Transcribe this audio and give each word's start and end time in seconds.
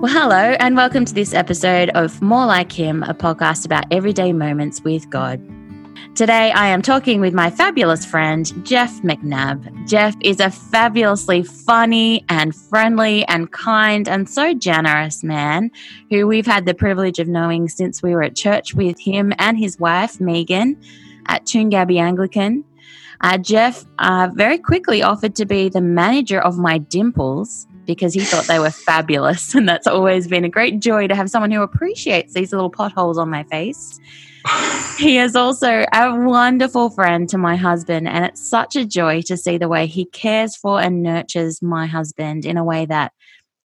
Well, 0.00 0.12
hello, 0.12 0.54
and 0.60 0.76
welcome 0.76 1.04
to 1.06 1.12
this 1.12 1.34
episode 1.34 1.90
of 1.90 2.22
More 2.22 2.46
Like 2.46 2.70
Him, 2.70 3.02
a 3.02 3.14
podcast 3.14 3.66
about 3.66 3.84
everyday 3.90 4.32
moments 4.32 4.80
with 4.82 5.10
God. 5.10 5.40
Today, 6.14 6.52
I 6.52 6.68
am 6.68 6.82
talking 6.82 7.20
with 7.20 7.34
my 7.34 7.50
fabulous 7.50 8.04
friend, 8.04 8.46
Geoff 8.64 9.02
McNab. 9.02 9.88
Geoff 9.88 10.14
is 10.20 10.38
a 10.38 10.52
fabulously 10.52 11.42
funny 11.42 12.24
and 12.28 12.54
friendly 12.54 13.26
and 13.26 13.50
kind 13.50 14.08
and 14.08 14.30
so 14.30 14.54
generous 14.54 15.24
man 15.24 15.68
who 16.10 16.28
we've 16.28 16.46
had 16.46 16.64
the 16.64 16.74
privilege 16.74 17.18
of 17.18 17.26
knowing 17.26 17.68
since 17.68 18.00
we 18.00 18.12
were 18.12 18.22
at 18.22 18.36
church 18.36 18.74
with 18.74 19.00
him 19.00 19.32
and 19.40 19.58
his 19.58 19.80
wife, 19.80 20.20
Megan, 20.20 20.80
at 21.26 21.44
Toongabbie 21.44 21.98
Anglican. 21.98 22.62
Uh, 23.20 23.36
Geoff 23.36 23.84
uh, 23.98 24.28
very 24.32 24.58
quickly 24.58 25.02
offered 25.02 25.34
to 25.34 25.44
be 25.44 25.68
the 25.68 25.80
manager 25.80 26.40
of 26.40 26.56
my 26.56 26.78
dimples 26.78 27.66
because 27.88 28.12
he 28.12 28.20
thought 28.20 28.44
they 28.44 28.60
were 28.60 28.70
fabulous. 28.70 29.54
And 29.58 29.68
that's 29.68 29.88
always 29.88 30.28
been 30.28 30.44
a 30.44 30.48
great 30.48 30.78
joy 30.78 31.08
to 31.08 31.16
have 31.16 31.30
someone 31.30 31.50
who 31.50 31.62
appreciates 31.62 32.34
these 32.34 32.52
little 32.52 32.70
potholes 32.70 33.18
on 33.18 33.28
my 33.28 33.42
face. 33.44 33.98
He 34.98 35.18
is 35.18 35.36
also 35.36 35.84
a 35.92 36.12
wonderful 36.12 36.90
friend 36.90 37.28
to 37.28 37.38
my 37.38 37.54
husband, 37.54 38.08
and 38.08 38.24
it's 38.24 38.50
such 38.50 38.74
a 38.74 38.84
joy 38.84 39.22
to 39.22 39.36
see 39.36 39.56
the 39.56 39.68
way 39.68 39.86
he 39.86 40.04
cares 40.06 40.56
for 40.56 40.80
and 40.80 41.04
nurtures 41.04 41.62
my 41.62 41.86
husband 41.86 42.44
in 42.44 42.56
a 42.56 42.64
way 42.64 42.84
that 42.86 43.12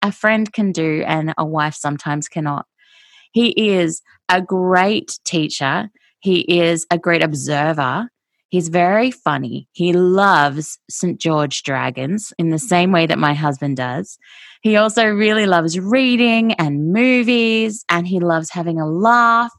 a 0.04 0.12
friend 0.12 0.54
can 0.54 0.72
do 0.72 1.04
and 1.08 1.34
a 1.36 1.44
wife 1.44 1.74
sometimes 1.74 2.28
cannot. 2.28 2.68
He 3.32 3.50
is 3.50 4.04
a 4.30 4.44
great 4.44 5.18
teacher, 5.26 5.90
he 6.20 6.42
is 6.62 6.86
a 6.92 7.00
great 7.00 7.24
observer. 7.24 8.10
He's 8.54 8.70
very 8.70 9.10
funny. 9.10 9.68
He 9.72 9.94
loves 9.94 10.78
St. 10.90 11.20
George 11.20 11.64
dragons 11.64 12.32
in 12.38 12.50
the 12.50 12.60
same 12.60 12.92
way 12.92 13.08
that 13.08 13.18
my 13.18 13.34
husband 13.34 13.78
does. 13.78 14.20
He 14.62 14.78
also 14.78 15.06
really 15.06 15.48
loves 15.48 15.80
reading 15.80 16.54
and 16.54 16.94
movies, 16.94 17.84
and 17.90 18.08
he 18.08 18.20
loves 18.20 18.52
having 18.52 18.80
a 18.80 18.88
laugh 18.88 19.52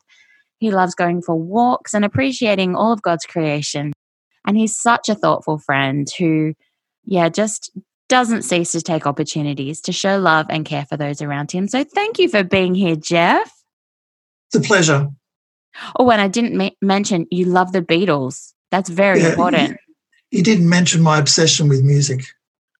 he 0.64 0.70
loves 0.70 0.94
going 0.94 1.20
for 1.20 1.34
walks 1.34 1.92
and 1.92 2.06
appreciating 2.06 2.74
all 2.74 2.91
of 2.91 3.02
God's 3.02 3.27
creation. 3.27 3.92
And 4.46 4.56
he's 4.56 4.74
such 4.74 5.11
a 5.11 5.14
thoughtful 5.14 5.58
friend 5.58 6.08
who, 6.18 6.55
yeah, 7.05 7.28
just 7.28 7.70
doesn't 8.08 8.42
cease 8.42 8.72
to 8.72 8.80
take 8.80 9.06
opportunities 9.06 9.83
to 9.83 9.92
show 9.92 10.18
love 10.18 10.46
and 10.48 10.64
care 10.64 10.86
for 10.86 10.96
those 10.96 11.20
around 11.20 11.52
him. 11.52 11.68
So 11.68 11.84
thank 11.84 12.18
you 12.18 12.30
for 12.30 12.42
being 12.42 12.74
here, 12.74 12.96
Geoff. 12.96 13.52
It's 14.48 14.64
a 14.64 14.66
pleasure. 14.66 15.08
Oh, 15.98 16.11
and 16.11 16.20
I 16.20 16.28
didn't 16.28 16.56
ma- 16.56 16.70
mention 16.80 17.27
you 17.30 17.44
love 17.44 17.72
the 17.72 17.83
Beatles. 17.83 18.55
That's 18.75 18.91
very 18.91 19.20
yeah, 19.20 19.28
important. 19.28 19.78
He, 20.30 20.39
you 20.39 20.42
didn't 20.42 20.69
mention 20.69 21.00
my 21.00 21.17
obsession 21.20 21.69
with 21.69 21.84
music. 21.84 22.25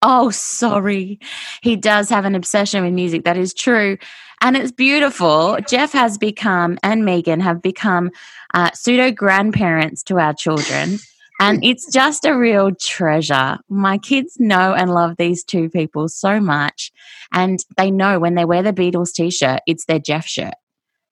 Oh, 0.01 0.29
sorry. 0.29 1.21
He 1.61 1.77
does 1.77 2.09
have 2.09 2.25
an 2.25 2.35
obsession 2.35 2.83
with 2.83 2.91
music. 2.91 3.23
That 3.23 3.37
is 3.37 3.53
true. 3.53 3.97
And 4.41 4.57
it's 4.57 4.73
beautiful. 4.73 5.57
Geoff 5.65 5.93
has 5.93 6.17
become, 6.17 6.77
and 6.83 7.05
Megan 7.05 7.39
have 7.39 7.61
become 7.61 8.11
uh, 8.53 8.71
pseudo 8.73 9.09
grandparents 9.09 10.03
to 10.03 10.19
our 10.19 10.33
children. 10.33 10.97
And 11.39 11.63
it's 11.63 11.89
just 11.89 12.25
a 12.25 12.37
real 12.37 12.71
treasure. 12.75 13.57
My 13.69 13.97
kids 13.97 14.35
know 14.37 14.73
and 14.73 14.93
love 14.93 15.15
these 15.15 15.45
two 15.45 15.69
people 15.69 16.09
so 16.09 16.41
much. 16.41 16.91
And 17.31 17.63
they 17.77 17.89
know 17.89 18.19
when 18.19 18.35
they 18.35 18.43
wear 18.43 18.63
the 18.63 18.73
Beatles 18.73 19.13
t 19.13 19.31
shirt, 19.31 19.61
it's 19.65 19.85
their 19.85 19.99
Geoff 19.99 20.25
shirt 20.25 20.55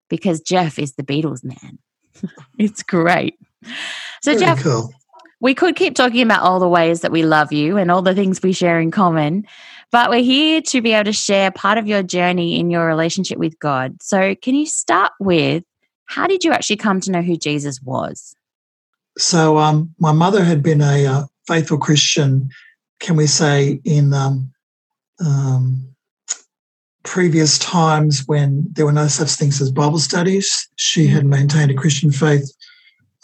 because 0.09 0.41
Geoff 0.41 0.77
is 0.77 0.95
the 0.95 1.03
Beatles 1.03 1.41
man. 1.41 1.79
it's 2.59 2.83
great. 2.83 3.37
So, 4.21 4.31
Very 4.31 4.39
Geoff, 4.39 4.61
cool. 4.61 4.93
we 5.39 5.53
could 5.53 5.75
keep 5.75 5.95
talking 5.95 6.21
about 6.21 6.41
all 6.41 6.59
the 6.59 6.67
ways 6.67 7.01
that 7.01 7.11
we 7.11 7.23
love 7.23 7.51
you 7.51 7.77
and 7.77 7.91
all 7.91 8.01
the 8.01 8.15
things 8.15 8.41
we 8.41 8.53
share 8.53 8.79
in 8.79 8.91
common. 8.91 9.45
But 9.91 10.09
we're 10.09 10.23
here 10.23 10.61
to 10.61 10.81
be 10.81 10.93
able 10.93 11.05
to 11.05 11.13
share 11.13 11.51
part 11.51 11.77
of 11.77 11.87
your 11.87 12.01
journey 12.01 12.59
in 12.59 12.71
your 12.71 12.85
relationship 12.85 13.37
with 13.37 13.59
God. 13.59 14.01
So, 14.01 14.35
can 14.35 14.55
you 14.55 14.65
start 14.65 15.11
with 15.19 15.63
how 16.05 16.27
did 16.27 16.43
you 16.43 16.51
actually 16.51 16.77
come 16.77 16.99
to 17.01 17.11
know 17.11 17.21
who 17.21 17.37
Jesus 17.37 17.81
was? 17.81 18.35
So, 19.17 19.57
um, 19.57 19.93
my 19.99 20.11
mother 20.11 20.43
had 20.43 20.63
been 20.63 20.81
a 20.81 21.05
uh, 21.05 21.23
faithful 21.47 21.77
Christian, 21.77 22.49
can 22.99 23.15
we 23.15 23.27
say, 23.27 23.79
in 23.83 24.13
um, 24.13 24.51
um, 25.23 25.93
previous 27.03 27.59
times 27.59 28.23
when 28.27 28.65
there 28.71 28.85
were 28.85 28.91
no 28.91 29.07
such 29.07 29.31
things 29.31 29.61
as 29.61 29.71
Bible 29.71 29.99
studies. 29.99 30.67
She 30.77 31.07
had 31.07 31.25
maintained 31.25 31.71
a 31.71 31.75
Christian 31.75 32.11
faith 32.11 32.51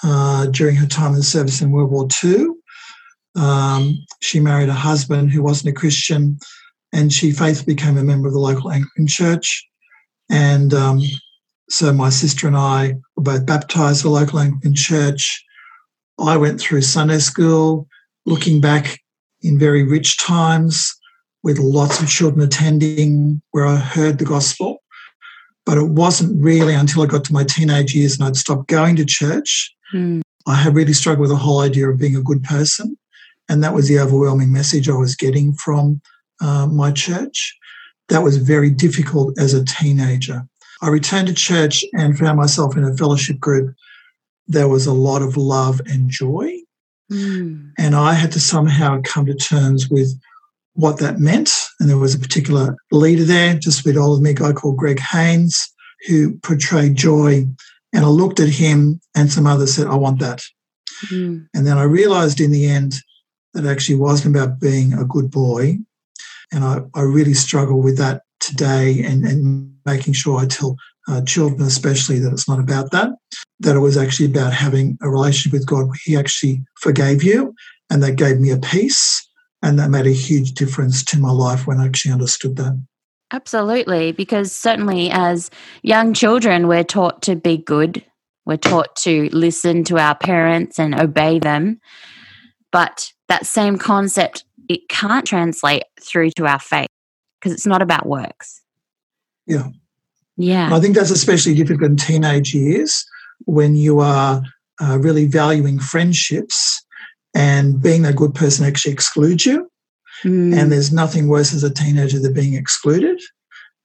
uh, 0.04 0.48
during 0.48 0.76
her 0.76 0.88
time 0.88 1.14
in 1.16 1.22
service 1.22 1.62
in 1.62 1.72
World 1.72 1.92
War 1.92 2.08
II. 2.24 2.48
Um, 3.36 4.06
she 4.22 4.40
married 4.40 4.70
a 4.70 4.74
husband 4.74 5.32
who 5.32 5.44
wasn't 5.44 5.76
a 5.76 5.80
Christian 5.80 6.40
and 6.92 7.14
she 7.14 7.32
faithfully 7.32 7.76
became 7.76 7.98
a 7.98 8.04
member 8.04 8.28
of 8.28 8.34
the 8.34 8.40
local 8.40 8.72
Anglican 8.72 9.08
church. 9.08 9.68
And 10.30 10.74
um, 10.74 11.02
so 11.70 11.94
my 11.94 12.10
sister 12.10 12.48
and 12.48 12.58
I 12.58 12.96
were 13.16 13.24
both 13.24 13.46
baptized 13.46 14.04
the 14.04 14.10
local 14.10 14.40
Anglican 14.40 14.76
church. 14.76 15.44
I 16.20 16.38
went 16.38 16.60
through 16.60 16.82
Sunday 16.82 17.20
school, 17.20 17.88
looking 18.26 18.60
back 18.60 19.00
in 19.42 19.60
very 19.60 19.84
rich 19.84 20.18
times 20.18 20.94
with 21.44 21.60
lots 21.60 22.02
of 22.02 22.10
children 22.10 22.46
attending 22.46 23.42
where 23.52 23.66
I 23.66 23.78
heard 23.78 24.18
the 24.18 24.26
gospel. 24.26 24.80
But 25.66 25.78
it 25.78 25.90
wasn't 25.90 26.44
really 26.44 26.74
until 26.74 27.04
I 27.04 27.06
got 27.06 27.24
to 27.26 27.34
my 27.34 27.44
teenage 27.44 27.96
years 27.96 28.18
and 28.18 28.28
I'd 28.28 28.36
stopped 28.36 28.68
going 28.68 28.96
to 28.98 29.06
church. 29.06 29.74
Mm. 29.94 30.22
I 30.48 30.56
had 30.56 30.76
really 30.76 30.94
struggled 30.94 31.22
with 31.22 31.30
the 31.30 31.36
whole 31.36 31.60
idea 31.60 31.90
of 31.90 32.00
being 32.00 32.16
a 32.16 32.22
good 32.22 32.44
person. 32.44 32.98
And 33.48 33.64
that 33.64 33.74
was 33.74 33.88
the 33.88 34.00
overwhelming 34.00 34.52
message 34.52 34.90
I 34.90 34.94
was 34.94 35.16
getting 35.16 35.54
from 35.54 36.02
uh, 36.42 36.68
my 36.68 36.92
church. 36.92 37.58
That 38.10 38.24
was 38.24 38.38
very 38.38 38.70
difficult 38.70 39.38
as 39.40 39.54
a 39.54 39.66
teenager. 39.66 40.44
I 40.82 40.90
returned 40.90 41.28
to 41.28 41.34
church 41.34 41.84
and 41.94 42.18
found 42.18 42.38
myself 42.38 42.78
in 42.78 42.84
a 42.84 42.96
fellowship 42.96 43.40
group. 43.40 43.76
There 44.48 44.68
was 44.68 44.86
a 44.86 44.94
lot 44.94 45.22
of 45.22 45.36
love 45.36 45.82
and 45.86 46.10
joy. 46.10 46.60
Mm. 47.12 47.72
And 47.78 47.96
I 47.96 48.14
had 48.14 48.32
to 48.34 48.40
somehow 48.40 49.02
come 49.04 49.26
to 49.26 49.36
terms 49.36 49.90
with 49.90 50.18
what 50.74 51.00
that 51.00 51.20
meant. 51.20 51.52
And 51.80 51.90
there 51.90 51.98
was 51.98 52.16
a 52.16 52.20
particular 52.20 52.78
leader 52.92 53.24
there, 53.24 53.56
just 53.56 53.82
a 53.82 53.84
bit 53.84 53.98
older 53.98 54.16
than 54.16 54.24
me, 54.24 54.32
a 54.32 54.34
guy 54.34 54.54
called 54.54 54.78
Greg 54.78 55.00
Haynes, 55.00 55.70
who 56.08 56.38
portrayed 56.40 56.96
joy. 56.96 57.46
And 57.94 58.06
I 58.06 58.08
looked 58.08 58.40
at 58.40 58.50
him 58.50 59.00
and 59.16 59.32
some 59.32 59.48
others 59.48 59.74
said, 59.74 59.88
I 59.88 59.96
want 59.96 60.20
that. 60.20 60.44
Mm. 61.12 61.48
And 61.54 61.68
then 61.68 61.78
I 61.78 61.84
realized 61.84 62.40
in 62.40 62.52
the 62.52 62.68
end 62.68 62.96
that 63.54 63.66
actually 63.66 63.96
wasn't 63.96 64.36
about 64.36 64.60
being 64.60 64.94
a 64.94 65.06
good 65.06 65.32
boy. 65.32 65.78
And 66.52 66.64
I, 66.64 66.82
I 66.94 67.02
really 67.02 67.34
struggle 67.34 67.82
with 67.82 67.98
that 67.98 68.24
today 68.40 69.04
and, 69.04 69.26
and 69.26 69.74
making 69.86 70.14
sure 70.14 70.40
I 70.40 70.46
tell 70.46 70.76
uh, 71.08 71.22
children, 71.22 71.62
especially, 71.64 72.20
that 72.20 72.32
it's 72.32 72.48
not 72.48 72.60
about 72.60 72.92
that, 72.92 73.10
that 73.60 73.76
it 73.76 73.80
was 73.80 73.98
actually 73.98 74.28
about 74.28 74.54
having 74.54 74.98
a 75.02 75.10
relationship 75.10 75.54
with 75.54 75.68
God 75.68 75.88
where 75.88 75.98
He 76.04 76.16
actually 76.16 76.64
forgave 76.80 77.24
you 77.24 77.56
and 77.90 78.04
that 78.04 78.16
gave 78.16 78.40
me 78.40 78.52
a 78.52 78.58
peace. 78.58 79.26
And 79.62 79.78
that 79.78 79.90
made 79.90 80.08
a 80.08 80.12
huge 80.12 80.54
difference 80.54 81.04
to 81.04 81.20
my 81.20 81.32
life 81.32 81.68
when 81.68 81.82
I 81.82 81.86
actually 81.86 82.14
understood 82.14 82.56
that. 82.56 82.82
Absolutely, 83.32 84.12
because 84.12 84.52
certainly 84.52 85.10
as 85.12 85.52
young 85.84 86.14
children, 86.14 86.68
we're 86.68 86.84
taught 86.84 87.22
to 87.24 87.36
be 87.36 87.58
good. 87.58 88.04
We're 88.46 88.58
taught 88.58 88.96
to 88.98 89.30
listen 89.32 89.84
to 89.86 90.00
our 90.00 90.16
parents 90.16 90.80
and 90.80 91.00
obey 91.00 91.38
them. 91.38 91.80
But 92.72 93.12
that 93.28 93.46
same 93.46 93.78
concept 93.78 94.46
it 94.68 94.88
can't 94.88 95.26
translate 95.26 95.84
through 96.02 96.32
to 96.32 96.46
our 96.46 96.60
faith 96.60 96.88
because 97.40 97.54
it's 97.54 97.66
not 97.66 97.82
about 97.82 98.06
works. 98.06 98.62
Yeah. 99.48 99.68
Yeah. 100.38 100.74
I 100.74 100.80
think 100.80 100.96
that's 100.96 101.12
especially 101.12 101.56
difficult 101.56 101.90
in 101.90 101.98
teenage 101.98 102.54
years 102.54 103.06
when 103.46 103.76
you 103.76 104.00
are 104.00 104.42
uh, 104.82 104.98
really 105.00 105.26
valuing 105.26 105.80
friendships 105.80 106.84
and 107.34 107.82
being 107.82 108.06
a 108.06 108.14
good 108.14 108.34
person 108.34 108.66
actually 108.66 108.94
excludes 108.94 109.46
you. 109.46 109.70
Mm. 110.24 110.58
And 110.58 110.72
there's 110.72 110.92
nothing 110.92 111.28
worse 111.28 111.54
as 111.54 111.64
a 111.64 111.74
teenager 111.74 112.20
than 112.20 112.34
being 112.34 112.54
excluded. 112.54 113.20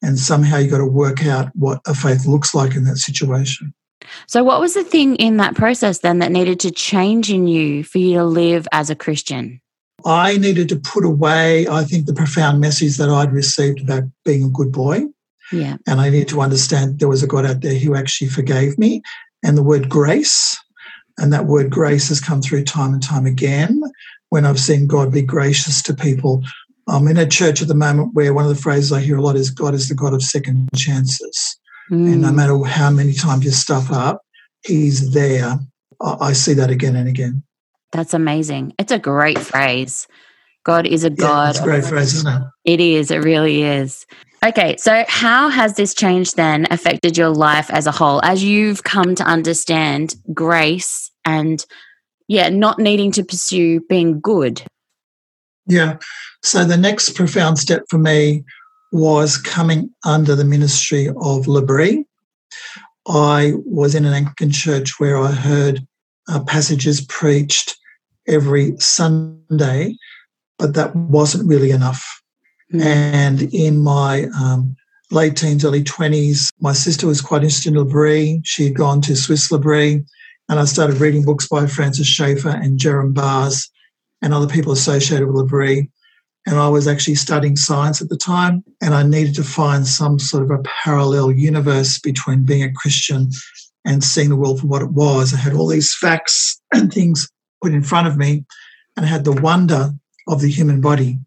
And 0.03 0.19
somehow 0.19 0.59
you've 0.59 0.71
got 0.71 0.79
to 0.79 0.87
work 0.87 1.25
out 1.25 1.51
what 1.55 1.81
a 1.87 1.95
faith 1.95 2.27
looks 2.27 2.55
like 2.55 2.75
in 2.75 2.85
that 2.85 2.99
situation. 2.99 3.73
So, 4.27 4.45
what 4.45 4.61
was 4.61 4.75
the 4.75 4.85
thing 4.85 5.17
in 5.17 5.39
that 5.39 5.55
process 5.55 6.01
then 6.01 6.19
that 6.19 6.33
needed 6.33 6.61
to 6.61 6.71
change 6.71 7.33
in 7.33 7.47
you 7.47 7.85
for 7.85 7.99
you 7.99 8.19
to 8.19 8.25
live 8.25 8.69
as 8.73 8.91
a 8.91 8.95
Christian? 8.95 9.63
I 10.05 10.37
needed 10.37 10.69
to 10.69 10.77
put 10.77 11.05
away, 11.05 11.67
I 11.67 11.85
think, 11.85 12.05
the 12.05 12.13
profound 12.13 12.61
message 12.61 12.99
that 12.99 13.09
I'd 13.09 13.33
received 13.33 13.81
about 13.81 14.03
being 14.25 14.45
a 14.45 14.51
good 14.51 14.71
boy. 14.71 15.07
Yeah. 15.51 15.77
And 15.87 16.01
I 16.01 16.11
needed 16.11 16.29
to 16.29 16.43
understand 16.43 16.99
there 16.99 17.09
was 17.09 17.23
a 17.23 17.27
God 17.27 17.47
out 17.47 17.63
there 17.63 17.79
who 17.79 17.95
actually 17.95 18.29
forgave 18.29 18.79
me. 18.79 19.03
And 19.43 19.57
the 19.57 19.63
word 19.63 19.89
grace, 19.89 20.59
and 21.19 21.33
that 21.33 21.47
word 21.47 21.71
grace 21.71 22.09
has 22.09 22.21
come 22.21 22.43
through 22.43 22.65
time 22.65 22.93
and 22.93 23.03
time 23.03 23.27
again 23.27 23.83
when 24.35 24.45
I've 24.45 24.59
seen 24.59 24.89
God 24.89 25.13
be 25.13 25.23
gracious 25.23 25.81
to 25.85 25.95
people. 25.95 26.43
I'm 26.89 27.07
in 27.07 27.17
a 27.17 27.25
church 27.25 27.63
at 27.63 27.69
the 27.69 27.75
moment 27.77 28.15
where 28.15 28.35
one 28.35 28.45
of 28.45 28.49
the 28.49 28.61
phrases 28.61 28.91
I 28.91 29.01
hear 29.01 29.17
a 29.17 29.23
lot 29.23 29.37
is 29.37 29.49
God 29.49 29.75
is 29.75 29.89
the 29.89 29.95
God 29.95 30.13
of 30.13 30.25
second 30.25 30.71
chances. 30.75 31.57
Mm. 31.89 32.13
And 32.13 32.23
no 32.23 32.31
mm. 32.31 32.35
matter 32.35 32.65
how 32.65 32.91
many 32.91 33.13
times 33.13 33.45
you 33.45 33.53
stuff 33.53 33.93
up, 33.93 34.23
He's 34.67 35.13
there. 35.13 35.61
I 36.01 36.33
see 36.33 36.53
that 36.55 36.69
again 36.69 36.97
and 36.97 37.09
again. 37.09 37.45
That's 37.93 38.13
amazing. 38.13 38.75
It's 38.77 38.91
a 38.91 38.99
great 38.99 39.39
phrase. 39.39 40.09
God 40.65 40.85
is 40.85 41.05
a 41.05 41.11
God. 41.11 41.55
That's 41.55 41.61
a 41.61 41.63
great 41.63 41.85
phrase, 41.85 42.15
isn't 42.15 42.33
it? 42.33 42.43
It 42.65 42.81
is. 42.81 43.13
It 43.13 43.23
really 43.23 43.63
is. 43.63 44.05
Okay, 44.45 44.77
so 44.79 45.05
how 45.07 45.49
has 45.49 45.77
this 45.77 45.95
change 45.95 46.35
then 46.35 46.67
affected 46.73 47.17
your 47.17 47.31
life 47.31 47.71
as 47.71 47.87
a 47.87 47.93
whole 47.93 48.21
as 48.25 48.43
you've 48.43 48.83
come 48.83 49.15
to 49.15 49.23
understand 49.23 50.17
grace 50.35 51.13
and, 51.25 51.65
yeah, 52.29 52.49
not 52.49 52.79
needing 52.79 53.11
to 53.13 53.25
pursue 53.25 53.81
being 53.89 54.21
good? 54.21 54.63
Yeah. 55.67 55.99
So 56.43 56.65
the 56.65 56.77
next 56.77 57.15
profound 57.15 57.59
step 57.59 57.83
for 57.89 57.99
me 57.99 58.45
was 58.93 59.37
coming 59.37 59.91
under 60.05 60.37
the 60.37 60.45
ministry 60.45 61.09
of 61.21 61.49
L'Abri. 61.49 62.05
I 63.07 63.53
was 63.67 63.95
in 63.95 64.05
an 64.05 64.15
Anglican 64.15 64.51
church 64.51 64.99
where 64.99 65.19
I 65.19 65.33
heard 65.33 65.87
uh, 66.29 66.43
passages 66.45 67.01
preached 67.03 67.77
every 68.27 68.77
Sunday, 68.79 69.97
but 70.59 70.75
that 70.75 70.95
wasn't 70.95 71.49
really 71.49 71.71
enough. 71.71 72.23
Mm. 72.73 72.83
And 72.83 73.43
in 73.55 73.83
my 73.83 74.27
um, 74.41 74.77
late 75.11 75.37
teens, 75.37 75.65
early 75.65 75.85
20s, 75.85 76.49
my 76.61 76.73
sister 76.73 77.07
was 77.07 77.21
quite 77.21 77.43
interested 77.43 77.75
in 77.75 77.79
L'Abri. 77.79 78.41
She 78.45 78.65
had 78.65 78.75
gone 78.75 79.01
to 79.03 79.17
Swiss 79.17 79.51
L'Abri, 79.51 80.05
and 80.49 80.61
I 80.61 80.65
started 80.65 81.01
reading 81.01 81.25
books 81.25 81.49
by 81.49 81.67
Francis 81.67 82.07
Schaeffer 82.07 82.51
and 82.51 82.79
Jerram 82.79 83.15
Barrs 83.15 83.71
and 84.21 84.35
other 84.35 84.47
people 84.47 84.73
associated 84.73 85.27
with 85.27 85.37
L'Abri. 85.37 85.91
And 86.47 86.59
I 86.59 86.69
was 86.69 86.87
actually 86.87 87.15
studying 87.15 87.57
science 87.57 88.03
at 88.03 88.11
the 88.11 88.19
time, 88.19 88.63
and 88.83 88.95
I 88.95 89.03
needed 89.03 89.35
to 89.37 89.45
find 89.45 89.87
some 89.87 90.19
sort 90.19 90.43
of 90.43 90.51
a 90.51 90.63
parallel 90.63 91.31
universe 91.33 91.99
between 91.99 92.45
being 92.45 92.63
a 92.63 92.73
Christian 92.73 93.31
and 93.87 94.05
seeing 94.05 94.29
the 94.29 94.37
world 94.37 94.61
for 94.61 94.67
what 94.67 94.83
it 94.83 94.91
was. 94.91 95.33
I 95.33 95.39
had 95.39 95.55
all 95.55 95.69
these 95.69 95.95
facts 95.95 96.61
and 96.73 96.93
things 96.93 97.31
put 97.63 97.73
in 97.73 97.83
front 97.83 98.09
of 98.09 98.19
me, 98.19 98.45
and 98.97 99.07
I 99.07 99.09
had 99.09 99.25
the 99.25 99.33
wonder 99.33 99.93
of 100.29 100.43
the 100.43 100.51
human 100.51 100.83
body. 100.83 101.19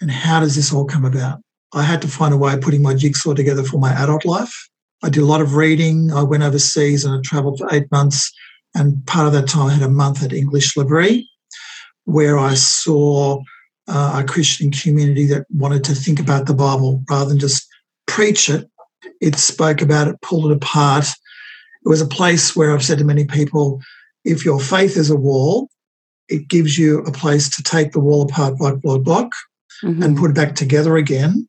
And 0.00 0.10
how 0.10 0.40
does 0.40 0.56
this 0.56 0.72
all 0.72 0.86
come 0.86 1.04
about? 1.04 1.40
I 1.74 1.82
had 1.82 2.00
to 2.02 2.08
find 2.08 2.32
a 2.32 2.38
way 2.38 2.54
of 2.54 2.62
putting 2.62 2.82
my 2.82 2.94
jigsaw 2.94 3.34
together 3.34 3.62
for 3.62 3.78
my 3.78 3.92
adult 3.92 4.24
life. 4.24 4.70
I 5.02 5.08
did 5.08 5.22
a 5.22 5.26
lot 5.26 5.40
of 5.40 5.54
reading. 5.54 6.12
I 6.12 6.22
went 6.22 6.42
overseas 6.42 7.04
and 7.04 7.14
I 7.14 7.20
traveled 7.22 7.58
for 7.58 7.68
eight 7.72 7.90
months. 7.90 8.32
And 8.74 9.04
part 9.06 9.26
of 9.26 9.32
that 9.32 9.48
time, 9.48 9.66
I 9.66 9.74
had 9.74 9.82
a 9.82 9.88
month 9.88 10.22
at 10.22 10.32
English 10.32 10.76
L'Abri, 10.76 11.26
where 12.04 12.38
I 12.38 12.54
saw 12.54 13.42
uh, 13.88 14.22
a 14.22 14.26
Christian 14.26 14.70
community 14.70 15.26
that 15.26 15.46
wanted 15.50 15.84
to 15.84 15.94
think 15.94 16.20
about 16.20 16.46
the 16.46 16.54
Bible 16.54 17.02
rather 17.10 17.28
than 17.28 17.38
just 17.38 17.66
preach 18.06 18.48
it. 18.48 18.68
It 19.20 19.36
spoke 19.36 19.82
about 19.82 20.08
it, 20.08 20.20
pulled 20.22 20.50
it 20.50 20.56
apart. 20.56 21.06
It 21.06 21.88
was 21.88 22.00
a 22.00 22.06
place 22.06 22.54
where 22.54 22.72
I've 22.72 22.84
said 22.84 22.98
to 22.98 23.04
many 23.04 23.24
people, 23.24 23.80
if 24.24 24.44
your 24.44 24.60
faith 24.60 24.96
is 24.96 25.10
a 25.10 25.16
wall, 25.16 25.68
it 26.28 26.48
gives 26.48 26.78
you 26.78 27.00
a 27.00 27.12
place 27.12 27.54
to 27.56 27.62
take 27.62 27.92
the 27.92 28.00
wall 28.00 28.22
apart 28.22 28.56
block, 28.56 28.80
block, 28.80 29.02
block, 29.02 29.32
mm-hmm. 29.82 30.02
and 30.02 30.16
put 30.16 30.30
it 30.30 30.34
back 30.36 30.54
together 30.54 30.96
again 30.96 31.48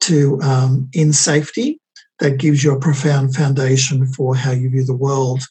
to 0.00 0.40
um, 0.42 0.88
in 0.92 1.12
safety. 1.12 1.80
That 2.18 2.38
gives 2.38 2.64
you 2.64 2.72
a 2.72 2.80
profound 2.80 3.34
foundation 3.34 4.06
for 4.06 4.34
how 4.34 4.52
you 4.52 4.70
view 4.70 4.84
the 4.84 4.96
world. 4.96 5.42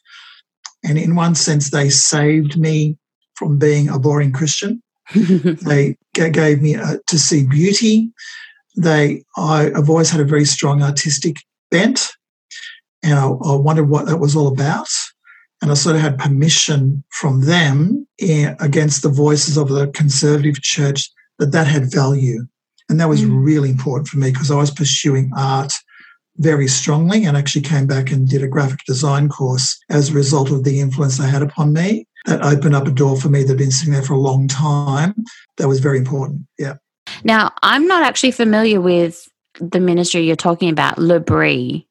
And 0.84 0.98
in 0.98 1.14
one 1.14 1.34
sense, 1.34 1.70
they 1.70 1.90
saved 1.90 2.58
me 2.58 2.96
from 3.34 3.58
being 3.58 3.88
a 3.88 3.98
boring 3.98 4.32
Christian. 4.32 4.82
they 5.14 5.96
gave 6.14 6.62
me 6.62 6.76
uh, 6.76 6.96
to 7.06 7.18
see 7.18 7.46
beauty. 7.46 8.10
They, 8.76 9.22
I, 9.36 9.70
have 9.74 9.88
always 9.88 10.10
had 10.10 10.20
a 10.20 10.24
very 10.24 10.44
strong 10.44 10.82
artistic 10.82 11.36
bent, 11.70 12.10
and 13.02 13.14
I, 13.14 13.26
I 13.26 13.54
wondered 13.54 13.88
what 13.88 14.06
that 14.06 14.18
was 14.18 14.34
all 14.34 14.48
about. 14.48 14.88
And 15.62 15.70
I 15.70 15.74
sort 15.74 15.96
of 15.96 16.02
had 16.02 16.18
permission 16.18 17.02
from 17.10 17.42
them 17.42 18.06
in, 18.18 18.56
against 18.60 19.02
the 19.02 19.08
voices 19.08 19.56
of 19.56 19.68
the 19.68 19.86
conservative 19.88 20.60
church 20.60 21.10
that 21.38 21.52
that 21.52 21.66
had 21.66 21.90
value. 21.90 22.46
And 22.88 23.00
that 23.00 23.08
was 23.08 23.22
mm. 23.22 23.44
really 23.44 23.70
important 23.70 24.08
for 24.08 24.18
me 24.18 24.30
because 24.30 24.50
I 24.50 24.56
was 24.56 24.70
pursuing 24.70 25.30
art 25.36 25.72
very 26.38 26.68
strongly 26.68 27.24
and 27.24 27.36
actually 27.36 27.62
came 27.62 27.86
back 27.86 28.10
and 28.10 28.28
did 28.28 28.42
a 28.42 28.48
graphic 28.48 28.80
design 28.86 29.28
course 29.28 29.78
as 29.90 30.10
a 30.10 30.14
result 30.14 30.50
of 30.50 30.64
the 30.64 30.80
influence 30.80 31.18
they 31.18 31.28
had 31.28 31.42
upon 31.42 31.72
me. 31.72 32.06
That 32.26 32.42
opened 32.42 32.74
up 32.74 32.88
a 32.88 32.90
door 32.90 33.16
for 33.16 33.28
me 33.28 33.42
that 33.42 33.50
had 33.50 33.58
been 33.58 33.70
sitting 33.70 33.92
there 33.92 34.02
for 34.02 34.14
a 34.14 34.18
long 34.18 34.48
time. 34.48 35.14
That 35.58 35.68
was 35.68 35.78
very 35.78 35.98
important. 35.98 36.42
Yeah. 36.58 36.74
Now, 37.22 37.52
I'm 37.62 37.86
not 37.86 38.02
actually 38.02 38.32
familiar 38.32 38.80
with 38.80 39.28
the 39.60 39.78
ministry 39.78 40.22
you're 40.22 40.34
talking 40.36 40.68
about, 40.68 40.98
L'Abri. 40.98 41.86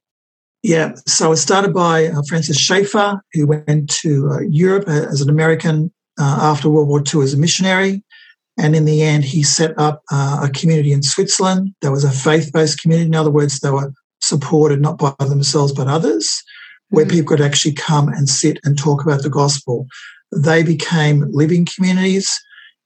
Yeah, 0.62 0.96
so 1.06 1.32
it 1.32 1.38
started 1.38 1.74
by 1.74 2.08
uh, 2.08 2.22
Francis 2.28 2.58
Schaeffer, 2.58 3.22
who 3.34 3.48
went 3.48 3.90
to 4.02 4.30
uh, 4.32 4.40
Europe 4.42 4.88
as 4.88 5.22
an 5.22 5.30
American 5.30 5.94
uh, 6.20 6.40
after 6.42 6.70
World 6.70 6.88
War 6.88 7.02
II 7.02 7.22
as 7.22 7.34
a 7.34 7.38
missionary. 7.38 8.04
And 8.58 8.76
in 8.76 8.86
the 8.86 9.04
end, 9.04 9.26
he 9.26 9.44
set 9.44 9.78
up 9.78 10.02
uh, 10.12 10.40
a 10.44 10.50
community 10.50 10.92
in 10.92 11.04
Switzerland 11.04 11.76
that 11.82 11.92
was 11.92 12.04
a 12.04 12.12
faith 12.12 12.52
based 12.52 12.82
community. 12.82 13.08
In 13.08 13.16
other 13.16 13.30
words, 13.30 13.60
they 13.60 13.70
were 13.70 13.94
supported 14.22 14.82
not 14.82 14.98
by 14.98 15.14
themselves 15.20 15.72
but 15.72 15.88
others, 15.88 16.44
where 16.90 17.06
mm-hmm. 17.06 17.16
people 17.16 17.30
could 17.30 17.46
actually 17.46 17.74
come 17.74 18.08
and 18.10 18.30
sit 18.30 18.60
and 18.64 18.78
talk 18.78 19.04
about 19.04 19.24
the 19.24 19.30
gospel. 19.30 19.88
They 20.36 20.64
became 20.64 21.32
living 21.32 21.66
communities. 21.66 22.30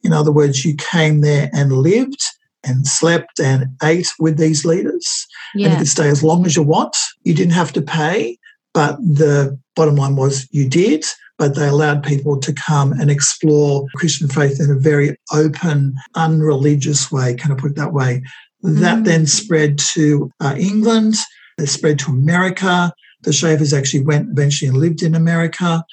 In 0.04 0.14
other 0.14 0.32
words, 0.32 0.64
you 0.64 0.76
came 0.76 1.22
there 1.22 1.50
and 1.54 1.72
lived 1.72 2.22
and 2.64 2.88
slept 2.88 3.40
and 3.40 3.68
ate 3.84 4.10
with 4.20 4.38
these 4.38 4.66
leaders. 4.66 5.28
Yeah. 5.56 5.66
And 5.66 5.74
you 5.74 5.78
could 5.80 5.88
stay 5.88 6.10
as 6.10 6.24
long 6.24 6.46
as 6.46 6.56
you 6.56 6.64
want. 6.64 6.96
You 7.24 7.34
didn't 7.34 7.54
have 7.54 7.74
to 7.74 7.82
pay, 7.82 8.38
but 8.74 8.98
the 8.98 9.58
bottom 9.76 9.96
line 9.96 10.16
was 10.16 10.48
you 10.52 10.70
did. 10.70 11.06
But 11.38 11.56
they 11.56 11.70
allowed 11.70 12.04
people 12.04 12.38
to 12.38 12.52
come 12.52 12.92
and 12.92 13.10
explore 13.10 13.86
Christian 13.96 14.28
faith 14.28 14.60
in 14.60 14.70
a 14.70 14.76
very 14.76 15.16
open, 15.32 15.96
unreligious 16.16 17.14
way. 17.14 17.34
Can 17.34 17.54
I 17.54 17.56
put 17.56 17.72
it 17.72 17.78
that 17.78 17.94
way? 17.94 18.22
That 18.62 19.00
mm. 19.00 19.06
then 19.06 19.26
spread 19.26 19.78
to 19.94 20.32
uh, 20.40 20.56
England, 20.58 21.16
it 21.58 21.68
spread 21.68 22.00
to 22.00 22.12
America. 22.12 22.92
The 23.22 23.32
Schaeffers 23.32 23.78
actually 23.78 24.04
went 24.04 24.30
eventually 24.32 24.70
and 24.70 24.78
lived 24.78 25.04
in 25.04 25.16
America. 25.16 25.84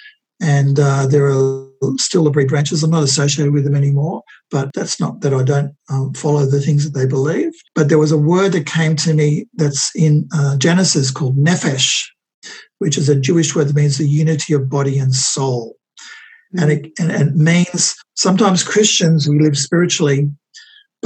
And 0.40 0.78
uh, 0.78 1.06
there 1.06 1.26
are 1.26 1.66
still 1.96 2.24
L'Abri 2.24 2.44
branches. 2.44 2.82
I'm 2.82 2.90
not 2.90 3.02
associated 3.02 3.54
with 3.54 3.64
them 3.64 3.74
anymore, 3.74 4.22
but 4.50 4.70
that's 4.74 5.00
not 5.00 5.20
that 5.22 5.32
I 5.32 5.42
don't 5.42 5.74
um, 5.88 6.12
follow 6.12 6.44
the 6.44 6.60
things 6.60 6.84
that 6.84 6.98
they 6.98 7.06
believe. 7.06 7.52
But 7.74 7.88
there 7.88 7.98
was 7.98 8.12
a 8.12 8.18
word 8.18 8.52
that 8.52 8.66
came 8.66 8.96
to 8.96 9.14
me 9.14 9.46
that's 9.54 9.90
in 9.96 10.28
uh, 10.34 10.58
Genesis 10.58 11.10
called 11.10 11.38
nephesh, 11.38 12.04
which 12.78 12.98
is 12.98 13.08
a 13.08 13.18
Jewish 13.18 13.54
word 13.56 13.68
that 13.68 13.76
means 13.76 13.96
the 13.96 14.06
unity 14.06 14.52
of 14.52 14.68
body 14.68 14.98
and 14.98 15.14
soul. 15.14 15.76
Mm-hmm. 16.54 16.62
And, 16.62 16.72
it, 16.72 16.92
and 17.00 17.10
it 17.10 17.34
means 17.34 17.94
sometimes 18.14 18.62
Christians, 18.62 19.28
we 19.28 19.40
live 19.40 19.56
spiritually, 19.56 20.30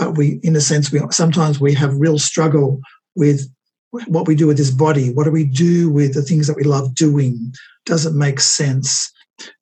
but 0.00 0.16
we, 0.16 0.40
in 0.42 0.56
a 0.56 0.62
sense, 0.62 0.90
we 0.90 0.98
sometimes 1.10 1.60
we 1.60 1.74
have 1.74 1.94
real 1.94 2.18
struggle 2.18 2.80
with 3.16 3.46
what 4.06 4.26
we 4.26 4.34
do 4.34 4.46
with 4.46 4.56
this 4.56 4.70
body. 4.70 5.12
What 5.12 5.24
do 5.24 5.30
we 5.30 5.44
do 5.44 5.90
with 5.90 6.14
the 6.14 6.22
things 6.22 6.46
that 6.46 6.56
we 6.56 6.62
love 6.62 6.94
doing? 6.94 7.52
Does 7.84 8.06
it 8.06 8.14
make 8.14 8.40
sense? 8.40 9.12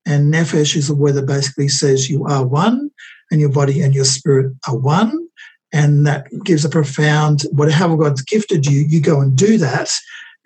And 0.07 0.33
nephesh 0.33 0.77
is 0.77 0.89
a 0.89 0.95
word 0.95 1.15
that 1.15 1.27
basically 1.27 1.67
says 1.67 2.09
you 2.09 2.25
are 2.25 2.47
one, 2.47 2.89
and 3.33 3.41
your 3.41 3.51
body 3.51 3.83
and 3.83 3.93
your 3.97 4.05
spirit 4.05 4.53
are 4.69 4.77
one. 4.77 5.27
And 5.73 6.07
that 6.07 6.27
gives 6.45 6.65
a 6.65 6.69
profound, 6.69 7.43
whatever 7.51 7.97
God's 7.97 8.23
gifted 8.23 8.65
you, 8.65 8.87
you 8.89 9.01
go 9.01 9.21
and 9.21 9.37
do 9.37 9.59
that. 9.59 9.91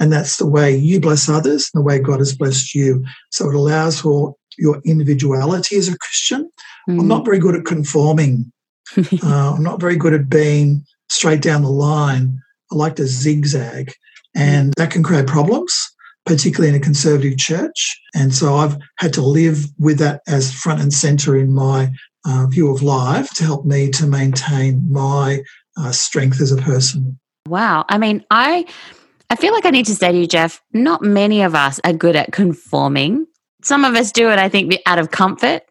And 0.01 0.11
that's 0.11 0.39
the 0.39 0.47
way 0.47 0.75
you 0.75 1.01
bless 1.01 1.29
others, 1.29 1.71
and 1.73 1.83
the 1.83 1.85
way 1.85 1.99
God 1.99 2.21
has 2.21 2.35
blessed 2.35 2.75
you. 2.75 3.05
So 3.31 3.51
it 3.51 3.55
allows 3.55 4.01
for 4.01 4.37
your 4.57 4.81
individuality 4.87 5.77
as 5.77 5.89
a 5.89 5.99
Christian. 5.99 6.51
Mm. 6.89 7.01
I'm 7.01 7.09
not 7.09 7.27
very 7.27 7.39
good 7.39 7.55
at 7.55 7.67
conforming. 7.67 8.51
uh, 8.97 9.55
I'm 9.55 9.63
not 9.63 9.81
very 9.81 9.97
good 9.97 10.15
at 10.15 10.29
being 10.29 10.85
straight 11.11 11.43
down 11.43 11.63
the 11.63 11.71
line. 11.71 12.41
I 12.71 12.77
like 12.77 12.97
to 12.97 13.07
zigzag, 13.07 13.93
and 14.35 14.73
that 14.77 14.91
can 14.91 15.03
create 15.03 15.27
problems, 15.27 15.73
particularly 16.25 16.75
in 16.75 16.81
a 16.81 16.85
conservative 16.85 17.39
church. 17.39 18.01
And 18.15 18.35
so 18.35 18.57
I've 18.57 18.77
had 18.99 19.13
to 19.15 19.23
live 19.23 19.67
with 19.79 19.99
that 19.99 20.23
as 20.27 20.53
front 20.53 20.81
and 20.81 20.93
center 20.93 21.37
in 21.37 21.53
my 21.53 21.91
uh, 22.25 22.47
view 22.47 22.71
of 22.71 22.83
life 22.83 23.31
to 23.35 23.45
help 23.45 23.65
me 23.65 23.91
to 23.91 24.07
maintain 24.07 24.85
my 24.91 25.43
uh, 25.77 25.93
strength 25.93 26.41
as 26.41 26.53
a 26.53 26.57
person. 26.57 27.19
Wow. 27.47 27.85
I 27.89 27.99
mean, 27.99 28.25
I. 28.31 28.67
I 29.31 29.35
feel 29.35 29.55
like 29.55 29.65
I 29.65 29.71
need 29.71 29.87
to 29.87 29.95
say 29.95 30.13
to 30.13 30.19
you, 30.19 30.27
Geoff, 30.27 30.61
not 30.75 31.01
many 31.01 31.41
of 31.41 31.55
us 31.55 31.81
are 31.85 31.95
good 31.95 32.17
at 32.17 32.33
conforming. 32.33 33.27
Some 33.63 33.83
of 33.83 33.95
us 33.95 34.13
do 34.13 34.29
it, 34.29 34.39
I 34.39 34.51
think, 34.51 34.75
out 34.85 34.99
of 34.99 35.11
comfort 35.11 35.63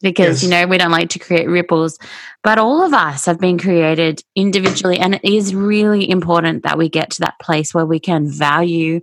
because, 0.00 0.42
yes. 0.42 0.44
you 0.44 0.50
know, 0.50 0.66
we 0.66 0.78
don't 0.78 0.90
like 0.90 1.10
to 1.10 1.18
create 1.18 1.48
ripples. 1.48 1.98
But 2.44 2.58
all 2.58 2.84
of 2.84 2.92
us 2.92 3.26
have 3.26 3.40
been 3.40 3.58
created 3.58 4.22
individually. 4.36 4.98
And 4.98 5.16
it 5.16 5.24
is 5.24 5.54
really 5.54 6.08
important 6.08 6.62
that 6.62 6.78
we 6.78 6.88
get 6.88 7.10
to 7.12 7.20
that 7.20 7.38
place 7.40 7.74
where 7.74 7.86
we 7.86 7.98
can 7.98 8.30
value 8.30 9.00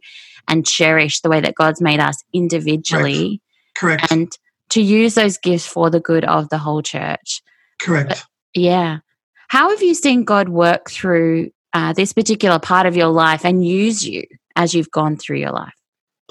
and 0.48 0.66
cherish 0.66 1.22
the 1.22 1.30
way 1.30 1.42
that 1.42 1.56
God's 1.56 1.82
made 1.82 2.00
us 2.00 2.24
individually. 2.34 3.42
Correct. 3.78 4.02
Correct. 4.02 4.12
And 4.12 4.32
to 4.70 4.82
use 4.82 5.16
those 5.16 5.38
gifts 5.38 5.68
for 5.68 5.90
the 5.90 6.00
good 6.00 6.26
of 6.26 6.50
the 6.50 6.58
whole 6.58 6.82
church. 6.82 7.42
Correct. 7.82 8.10
But, 8.10 8.24
yeah. 8.54 9.00
How 9.48 9.70
have 9.70 9.82
you 9.82 9.94
seen 9.94 10.24
God 10.24 10.50
work 10.50 10.90
through 10.90 11.52
uh, 11.74 11.94
this 11.94 12.14
particular 12.14 12.58
part 12.58 12.88
of 12.88 12.96
your 12.96 13.10
life 13.10 13.46
and 13.46 13.66
use 13.66 14.08
you 14.08 14.24
as 14.56 14.74
you've 14.74 14.92
gone 14.92 15.18
through 15.18 15.38
your 15.38 15.52
life? 15.52 15.74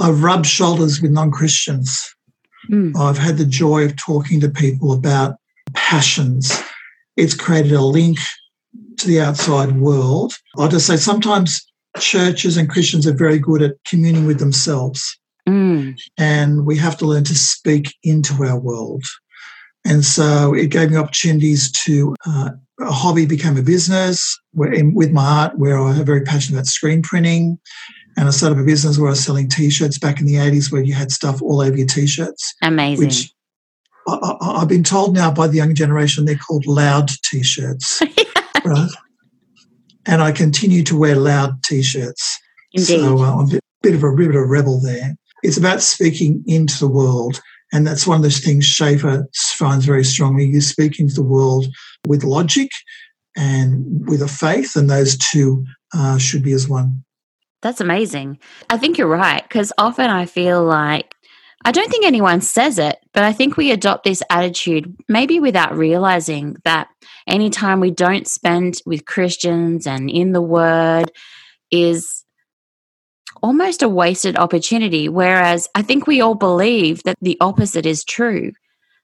I've 0.00 0.22
rubbed 0.22 0.46
shoulders 0.46 1.00
with 1.00 1.12
non 1.12 1.30
Christians. 1.30 2.14
Mm. 2.70 2.96
I've 2.96 3.18
had 3.18 3.38
the 3.38 3.44
joy 3.44 3.84
of 3.84 3.96
talking 3.96 4.40
to 4.40 4.48
people 4.48 4.92
about 4.92 5.36
passions 5.74 6.52
it's 7.16 7.34
created 7.34 7.72
a 7.72 7.82
link 7.82 8.18
to 8.98 9.06
the 9.06 9.20
outside 9.20 9.76
world. 9.76 10.34
I'll 10.58 10.68
just 10.68 10.86
say 10.86 10.96
sometimes 10.96 11.64
churches 11.98 12.56
and 12.56 12.68
Christians 12.68 13.06
are 13.06 13.14
very 13.14 13.38
good 13.38 13.62
at 13.62 13.76
communing 13.86 14.26
with 14.26 14.38
themselves. 14.38 15.18
Mm. 15.48 15.96
And 16.18 16.66
we 16.66 16.76
have 16.78 16.96
to 16.98 17.06
learn 17.06 17.24
to 17.24 17.34
speak 17.34 17.94
into 18.02 18.44
our 18.44 18.58
world. 18.58 19.04
And 19.84 20.04
so 20.04 20.54
it 20.54 20.70
gave 20.70 20.90
me 20.90 20.96
opportunities 20.96 21.70
to, 21.84 22.16
uh, 22.26 22.50
a 22.80 22.90
hobby 22.90 23.26
became 23.26 23.56
a 23.56 23.62
business 23.62 24.36
where, 24.52 24.72
in, 24.72 24.94
with 24.94 25.12
my 25.12 25.24
art, 25.24 25.58
where 25.58 25.78
I 25.78 25.94
am 25.94 26.04
very 26.04 26.22
passionate 26.22 26.58
about 26.58 26.66
screen 26.66 27.02
printing. 27.02 27.58
And 28.16 28.28
I 28.28 28.30
started 28.30 28.58
a 28.58 28.64
business 28.64 28.98
where 28.98 29.08
I 29.08 29.10
was 29.10 29.24
selling 29.24 29.48
t 29.48 29.70
shirts 29.70 29.98
back 29.98 30.20
in 30.20 30.26
the 30.26 30.34
80s, 30.34 30.70
where 30.70 30.82
you 30.82 30.94
had 30.94 31.10
stuff 31.10 31.42
all 31.42 31.60
over 31.60 31.76
your 31.76 31.86
t 31.86 32.06
shirts. 32.06 32.54
Amazing. 32.62 33.06
Which 33.06 33.32
I, 34.06 34.58
have 34.60 34.68
been 34.68 34.84
told 34.84 35.14
now 35.14 35.30
by 35.30 35.48
the 35.48 35.56
young 35.56 35.74
generation 35.74 36.24
they're 36.24 36.36
called 36.36 36.66
loud 36.66 37.10
t 37.24 37.42
shirts. 37.42 38.02
right? 38.64 38.90
And 40.06 40.22
I 40.22 40.32
continue 40.32 40.82
to 40.84 40.98
wear 40.98 41.16
loud 41.16 41.62
t 41.64 41.82
shirts. 41.82 42.38
Indeed. 42.72 42.86
So 42.86 43.18
uh, 43.18 43.36
I'm 43.36 43.46
a 43.46 43.50
bit, 43.52 43.60
bit 43.82 43.94
of 43.94 44.04
a 44.04 44.14
bit 44.14 44.28
of 44.28 44.36
a 44.36 44.46
rebel 44.46 44.80
there. 44.80 45.14
It's 45.42 45.56
about 45.56 45.82
speaking 45.82 46.42
into 46.46 46.78
the 46.78 46.88
world 46.88 47.40
and 47.74 47.84
that's 47.84 48.06
one 48.06 48.16
of 48.16 48.22
those 48.22 48.38
things 48.38 48.64
Schaeffer 48.64 49.28
finds 49.34 49.84
very 49.84 50.04
strongly. 50.04 50.46
You 50.46 50.60
speak 50.60 51.00
into 51.00 51.14
the 51.14 51.24
world 51.24 51.66
with 52.06 52.22
logic 52.22 52.70
and 53.36 54.08
with 54.08 54.22
a 54.22 54.28
faith, 54.28 54.76
and 54.76 54.88
those 54.88 55.18
two 55.18 55.64
uh, 55.92 56.16
should 56.18 56.44
be 56.44 56.52
as 56.52 56.68
one. 56.68 57.03
That's 57.64 57.80
amazing. 57.80 58.40
I 58.68 58.76
think 58.76 58.98
you're 58.98 59.08
right 59.08 59.42
because 59.42 59.72
often 59.78 60.10
I 60.10 60.26
feel 60.26 60.62
like 60.62 61.14
I 61.64 61.72
don't 61.72 61.90
think 61.90 62.04
anyone 62.04 62.42
says 62.42 62.78
it, 62.78 62.98
but 63.14 63.22
I 63.22 63.32
think 63.32 63.56
we 63.56 63.72
adopt 63.72 64.04
this 64.04 64.22
attitude 64.28 64.94
maybe 65.08 65.40
without 65.40 65.74
realizing 65.74 66.56
that 66.64 66.88
anytime 67.26 67.80
we 67.80 67.90
don't 67.90 68.28
spend 68.28 68.82
with 68.84 69.06
Christians 69.06 69.86
and 69.86 70.10
in 70.10 70.32
the 70.32 70.42
Word 70.42 71.10
is 71.70 72.26
almost 73.42 73.82
a 73.82 73.88
wasted 73.88 74.36
opportunity. 74.36 75.08
Whereas 75.08 75.66
I 75.74 75.80
think 75.80 76.06
we 76.06 76.20
all 76.20 76.34
believe 76.34 77.02
that 77.04 77.16
the 77.22 77.38
opposite 77.40 77.86
is 77.86 78.04
true, 78.04 78.52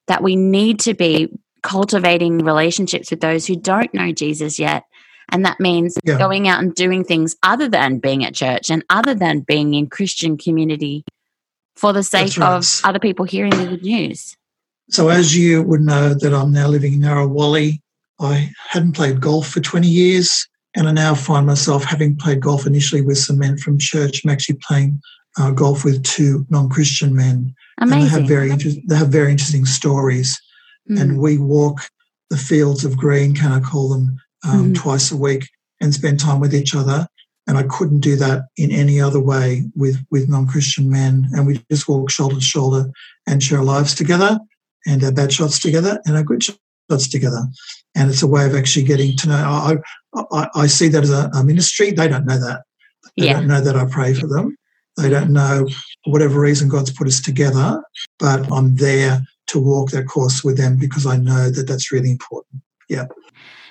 that 0.07 0.23
we 0.23 0.37
need 0.37 0.81
to 0.81 0.93
be 0.93 1.29
cultivating 1.62 2.37
relationships 2.37 3.11
with 3.11 3.21
those 3.21 3.47
who 3.47 3.57
don't 3.57 3.95
know 3.95 4.12
Jesus 4.12 4.59
yet. 4.59 4.83
And 5.33 5.45
that 5.45 5.61
means 5.61 5.97
yeah. 6.05 6.19
going 6.19 6.49
out 6.49 6.61
and 6.61 6.75
doing 6.75 7.05
things 7.05 7.37
other 7.43 7.69
than 7.69 7.99
being 7.99 8.25
at 8.25 8.35
church 8.35 8.71
and 8.71 8.85
other 8.91 9.15
than 9.15 9.41
being 9.41 9.75
in 9.75 9.89
Christian 9.89 10.37
community 10.37 11.05
for 11.77 11.93
the 11.93 12.03
sake 12.03 12.37
right. 12.37 12.53
of 12.53 12.81
other 12.85 12.99
people 12.99 13.25
hearing 13.25 13.51
the 13.51 13.67
good 13.67 13.83
news. 13.83 14.37
So, 14.91 15.09
as 15.09 15.37
you 15.37 15.63
would 15.63 15.83
know, 15.83 16.15
that 16.15 16.35
I'm 16.35 16.53
now 16.53 16.69
living 16.69 16.95
in 16.95 17.01
Narrawallee. 17.01 17.81
I 18.21 18.51
hadn't 18.69 18.93
played 18.93 19.21
golf 19.21 19.49
for 19.49 19.61
20 19.61 19.87
years. 19.87 20.47
And 20.77 20.89
I 20.89 20.93
now 20.93 21.15
find 21.15 21.47
myself, 21.47 21.85
having 21.85 22.17
played 22.17 22.41
golf 22.41 22.67
initially 22.67 23.03
with 23.03 23.19
some 23.19 23.39
men 23.39 23.57
from 23.59 23.79
church, 23.79 24.23
I'm 24.23 24.31
actually 24.31 24.59
playing 24.63 25.01
uh, 25.39 25.51
golf 25.51 25.85
with 25.85 26.05
two 26.05 26.47
non-Christian 26.49 27.15
men. 27.15 27.55
Amazing. 27.79 27.81
And 27.81 27.93
they 27.93 28.09
have 28.09 28.29
very 28.29 28.51
inter- 28.51 28.81
they 28.87 28.97
have 28.97 29.09
very 29.09 29.33
interesting 29.33 29.65
stories. 29.65 30.41
Mm. 30.89 31.01
And 31.01 31.19
we 31.19 31.39
walk 31.39 31.81
the 32.31 32.37
fields 32.37 32.85
of 32.85 32.97
green, 32.97 33.35
can 33.35 33.53
I 33.53 33.61
call 33.61 33.89
them, 33.89 34.21
um, 34.44 34.73
mm. 34.73 34.75
twice 34.75 35.11
a 35.11 35.16
week, 35.16 35.49
and 35.80 35.94
spend 35.94 36.20
time 36.20 36.40
with 36.40 36.54
each 36.54 36.75
other. 36.75 37.06
And 37.47 37.59
I 37.59 37.64
couldn't 37.64 38.00
do 38.00 38.14
that 38.16 38.42
in 38.56 38.70
any 38.70 39.00
other 39.00 39.20
way 39.20 39.64
with 39.75 40.04
with 40.11 40.28
non-Christian 40.28 40.90
men. 40.90 41.28
And 41.32 41.47
we 41.47 41.64
just 41.70 41.88
walk 41.88 42.11
shoulder 42.11 42.37
to 42.37 42.40
shoulder 42.40 42.90
and 43.26 43.42
share 43.42 43.59
our 43.59 43.64
lives 43.64 43.94
together, 43.94 44.38
and 44.87 45.02
our 45.02 45.12
bad 45.12 45.32
shots 45.32 45.59
together, 45.59 46.00
and 46.06 46.16
our 46.16 46.23
good 46.23 46.42
shots 46.42 47.09
together 47.09 47.42
and 47.94 48.11
it's 48.11 48.23
a 48.23 48.26
way 48.26 48.47
of 48.47 48.54
actually 48.54 48.85
getting 48.85 49.16
to 49.16 49.28
know. 49.28 49.35
I, 49.35 49.76
I, 50.32 50.49
I 50.54 50.66
see 50.66 50.88
that 50.88 51.02
as 51.02 51.11
a, 51.11 51.30
a, 51.35 51.44
ministry. 51.44 51.90
They 51.90 52.09
don't 52.09 52.26
know 52.26 52.38
that. 52.38 52.62
They 53.16 53.26
yeah. 53.26 53.35
don't 53.35 53.49
know 53.49 53.61
that 53.61 53.76
I 53.76 53.85
pray 53.87 54.14
for 54.14 54.26
them. 54.26 54.56
They 54.97 55.09
don't 55.09 55.32
know 55.32 55.66
for 56.04 56.12
whatever 56.12 56.40
reason 56.40 56.68
God's 56.68 56.92
put 56.92 57.06
us 57.06 57.20
together, 57.20 57.82
but 58.18 58.50
I'm 58.52 58.76
there 58.76 59.23
to 59.49 59.59
walk 59.59 59.90
that 59.90 60.06
course 60.06 60.44
with 60.44 60.56
them 60.56 60.78
because 60.78 61.06
I 61.06 61.16
know 61.16 61.50
that 61.50 61.66
that's 61.66 61.90
really 61.90 62.11
important. 62.11 62.62
Yeah. 62.88 63.06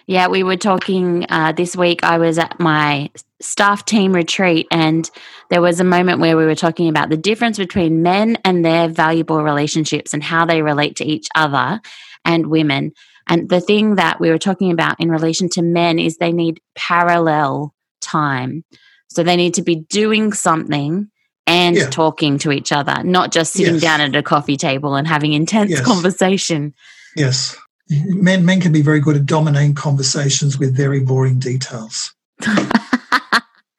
Yeah, 0.09 0.27
we 0.27 0.41
were 0.41 0.57
talking 0.57 1.27
uh, 1.29 1.51
this 1.51 1.75
week. 1.75 2.03
I 2.03 2.17
was 2.17 2.39
at 2.39 2.59
my 2.59 3.11
staff 3.41 3.85
team 3.85 4.11
retreat, 4.11 4.65
and 4.71 5.07
there 5.51 5.61
was 5.61 5.79
a 5.79 5.83
moment 5.83 6.19
where 6.19 6.35
we 6.35 6.45
were 6.45 6.55
talking 6.55 6.89
about 6.89 7.11
the 7.11 7.15
difference 7.15 7.59
between 7.59 8.01
men 8.01 8.35
and 8.43 8.65
their 8.65 8.87
valuable 8.87 9.43
relationships 9.43 10.11
and 10.11 10.23
how 10.23 10.47
they 10.47 10.63
relate 10.63 10.95
to 10.95 11.05
each 11.05 11.27
other 11.35 11.79
and 12.25 12.47
women. 12.47 12.93
And 13.27 13.49
the 13.49 13.61
thing 13.61 13.97
that 13.97 14.19
we 14.19 14.31
were 14.31 14.39
talking 14.39 14.71
about 14.71 14.99
in 14.99 15.11
relation 15.11 15.47
to 15.49 15.61
men 15.61 15.99
is 15.99 16.17
they 16.17 16.33
need 16.33 16.59
parallel 16.73 17.75
time. 18.01 18.63
So 19.09 19.21
they 19.21 19.35
need 19.35 19.53
to 19.53 19.61
be 19.61 19.75
doing 19.75 20.33
something 20.33 21.11
and 21.45 21.75
yeah. 21.75 21.89
talking 21.91 22.39
to 22.39 22.51
each 22.51 22.71
other, 22.71 23.03
not 23.03 23.31
just 23.31 23.53
sitting 23.53 23.75
yes. 23.75 23.83
down 23.83 24.01
at 24.01 24.15
a 24.15 24.23
coffee 24.23 24.57
table 24.57 24.95
and 24.95 25.07
having 25.07 25.33
intense 25.33 25.69
yes. 25.69 25.85
conversation. 25.85 26.73
Yes. 27.15 27.55
Men 27.89 28.45
men 28.45 28.61
can 28.61 28.71
be 28.71 28.81
very 28.81 28.99
good 28.99 29.15
at 29.15 29.25
dominating 29.25 29.75
conversations 29.75 30.59
with 30.59 30.75
very 30.75 30.99
boring 30.99 31.39
details. 31.39 32.13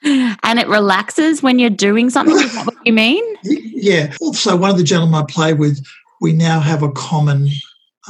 and 0.03 0.59
it 0.59 0.69
relaxes 0.69 1.43
when 1.43 1.59
you're 1.59 1.71
doing 1.71 2.11
something. 2.11 2.37
Is 2.37 2.55
that 2.55 2.67
what 2.67 2.77
you 2.85 2.93
mean? 2.93 3.25
Yeah. 3.83 4.13
Also, 4.21 4.59
one 4.59 4.69
of 4.69 4.77
the 4.77 4.85
gentlemen 4.85 5.23
I 5.23 5.25
play 5.27 5.55
with, 5.55 5.83
we 6.21 6.35
now 6.35 6.61
have 6.61 6.83
a 6.83 6.93
common 6.93 7.49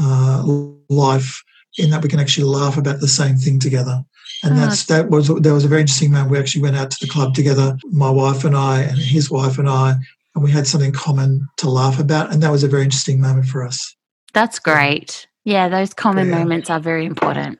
uh, 0.00 0.42
life 0.88 1.44
in 1.78 1.90
that 1.90 2.02
we 2.02 2.08
can 2.08 2.18
actually 2.18 2.42
laugh 2.42 2.76
about 2.76 2.98
the 2.98 3.06
same 3.06 3.36
thing 3.36 3.60
together. 3.60 4.04
And 4.42 4.58
that's 4.58 4.86
that 4.86 5.10
was 5.10 5.28
there 5.28 5.54
was 5.54 5.64
a 5.64 5.68
very 5.68 5.82
interesting 5.82 6.10
moment. 6.10 6.32
We 6.32 6.40
actually 6.40 6.62
went 6.62 6.76
out 6.76 6.90
to 6.90 6.96
the 7.00 7.10
club 7.10 7.34
together, 7.34 7.78
my 7.92 8.10
wife 8.10 8.44
and 8.44 8.56
I, 8.56 8.80
and 8.80 8.98
his 8.98 9.30
wife 9.30 9.58
and 9.58 9.68
I, 9.68 9.94
and 10.34 10.42
we 10.42 10.50
had 10.50 10.66
something 10.66 10.92
common 10.92 11.46
to 11.58 11.70
laugh 11.70 12.00
about, 12.00 12.32
and 12.32 12.42
that 12.42 12.50
was 12.50 12.64
a 12.64 12.68
very 12.68 12.82
interesting 12.82 13.20
moment 13.20 13.46
for 13.46 13.64
us. 13.64 13.94
That's 14.32 14.58
great. 14.58 15.28
Yeah, 15.50 15.68
those 15.68 15.92
common 15.92 16.28
yeah. 16.28 16.38
moments 16.38 16.70
are 16.70 16.78
very 16.78 17.04
important. 17.04 17.58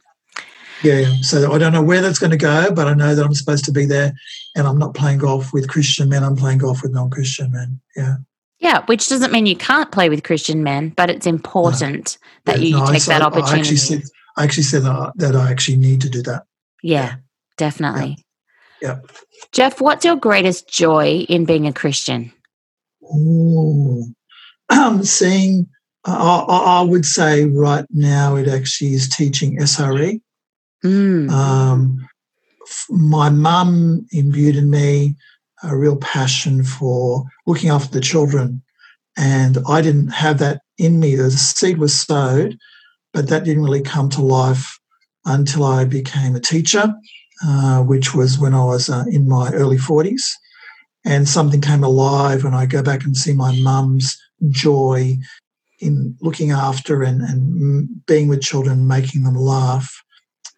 Yeah, 0.85 1.13
so 1.23 1.53
I 1.53 1.59
don't 1.59 1.73
know 1.73 1.83
where 1.83 2.01
that's 2.01 2.21
going 2.21 2.31
to 2.31 2.37
go, 2.37 2.71
but 2.73 2.87
I 2.87 2.95
know 2.95 3.17
that 3.17 3.27
I'm 3.27 3.35
supposed 3.35 3.65
to 3.65 3.73
be 3.73 3.85
there, 3.85 4.13
and 4.55 4.69
I'm 4.69 4.79
not 4.79 4.95
playing 4.95 5.19
golf 5.19 5.53
with 5.53 5.69
Christian 5.69 6.09
men. 6.09 6.23
I'm 6.23 6.37
playing 6.37 6.59
golf 6.59 6.83
with 6.83 6.93
non-Christian 6.93 7.51
men. 7.51 7.81
Yeah. 7.97 8.19
Yeah, 8.61 8.85
which 8.87 9.09
doesn't 9.09 9.33
mean 9.33 9.47
you 9.47 9.57
can't 9.57 9.91
play 9.91 10.09
with 10.09 10.23
Christian 10.23 10.63
men, 10.63 10.91
but 10.91 11.11
it's 11.11 11.27
important 11.27 12.17
no. 12.47 12.53
that 12.53 12.61
yeah, 12.61 12.67
you 12.69 12.79
no, 12.79 12.87
take 12.87 13.03
I, 13.09 13.19
that 13.19 13.23
opportunity. 13.23 13.57
I 13.57 13.59
actually 13.59 13.77
said, 13.77 14.03
I 14.37 14.45
actually 14.45 14.63
said 14.63 14.83
that, 14.85 15.13
that 15.17 15.35
I 15.35 15.51
actually 15.51 15.79
need 15.79 16.01
to 16.03 16.09
do 16.09 16.23
that. 16.23 16.45
Yeah, 16.85 17.03
yeah. 17.03 17.15
definitely. 17.57 18.25
Yeah. 18.81 19.01
yeah. 19.03 19.11
Geoff, 19.51 19.81
what's 19.81 20.05
your 20.05 20.17
greatest 20.17 20.69
joy 20.69 21.27
in 21.29 21.45
being 21.45 21.67
a 21.67 21.73
Christian? 21.73 22.33
Oh, 23.03 24.05
um, 24.69 25.03
seeing, 25.05 25.67
I, 26.05 26.45
I, 26.79 26.83
would 26.83 27.05
say 27.05 27.45
right 27.45 27.85
now 27.91 28.37
it 28.37 28.49
actually 28.49 28.95
is 28.95 29.09
teaching 29.09 29.59
SRE. 29.59 30.21
Mm. 30.83 31.31
Um, 31.31 32.09
my 32.89 33.29
mum 33.29 34.07
imbued 34.13 34.57
in 34.57 34.71
me 34.71 35.17
a 35.63 35.77
real 35.77 35.97
passion 35.97 36.65
for 36.65 37.25
looking 37.47 37.71
after 37.71 37.91
the 37.93 38.01
children. 38.01 38.63
And 39.17 39.59
I 39.69 39.83
didn't 39.83 40.09
have 40.09 40.39
that 40.39 40.63
in 40.79 41.01
me. 41.01 41.17
The 41.17 41.31
seed 41.31 41.79
was 41.79 41.95
sowed, 41.95 42.57
but 43.13 43.29
that 43.29 43.45
didn't 43.45 43.65
really 43.65 43.83
come 43.83 44.09
to 44.11 44.23
life 44.23 44.79
until 45.27 45.65
I 45.65 45.85
became 45.85 46.35
a 46.35 46.41
teacher, 46.41 46.95
uh, 47.47 47.83
which 47.83 48.15
was 48.15 48.39
when 48.39 48.55
I 48.55 48.65
was 48.65 48.89
uh, 48.89 49.05
in 49.11 49.29
my 49.29 49.51
early 49.53 49.77
40s. 49.77 50.23
And 51.05 51.29
something 51.29 51.61
came 51.61 51.83
alive, 51.83 52.45
and 52.45 52.55
I 52.55 52.67
go 52.67 52.83
back 52.83 53.05
and 53.05 53.17
see 53.17 53.33
my 53.33 53.59
mum's 53.61 54.19
joy 54.51 55.19
in 55.81 56.17
looking 56.21 56.51
after 56.51 57.03
and, 57.03 57.23
and 57.23 58.07
being 58.07 58.29
with 58.29 58.43
children, 58.43 58.87
making 58.87 59.25
them 59.25 59.35
laugh. 59.35 60.03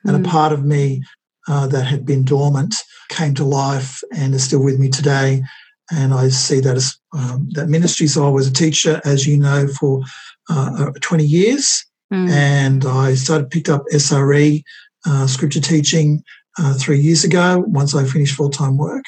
Mm. 0.05 0.14
And 0.14 0.25
a 0.25 0.29
mm. 0.29 0.31
part 0.31 0.52
of 0.52 0.64
me 0.64 1.02
uh, 1.49 1.67
that 1.69 1.85
had 1.85 2.05
been 2.05 2.25
dormant 2.25 2.75
came 3.09 3.35
to 3.35 3.45
life 3.45 4.02
and 4.14 4.35
is 4.35 4.45
still 4.45 4.62
with 4.62 4.79
me 4.79 4.88
today. 4.88 5.43
And 5.91 6.14
I 6.14 6.29
see 6.29 6.61
that 6.61 6.76
as 6.76 6.97
um, 7.12 7.49
that 7.52 7.69
ministry. 7.69 8.07
So 8.07 8.26
I 8.26 8.31
was 8.31 8.47
a 8.47 8.52
teacher, 8.52 9.00
as 9.05 9.26
you 9.26 9.37
know, 9.37 9.69
for 9.69 10.02
uh, 10.50 10.88
uh 10.88 10.93
20 11.00 11.25
years. 11.25 11.85
Mm. 12.12 12.31
And 12.31 12.85
I 12.85 13.14
started 13.14 13.50
picked 13.50 13.69
up 13.69 13.85
SRE, 13.93 14.62
uh, 15.07 15.26
scripture 15.26 15.61
teaching, 15.61 16.23
uh, 16.59 16.75
three 16.75 17.00
years 17.00 17.25
ago, 17.25 17.64
once 17.67 17.95
I 17.95 18.05
finished 18.05 18.35
full 18.35 18.50
time 18.50 18.76
work. 18.76 19.05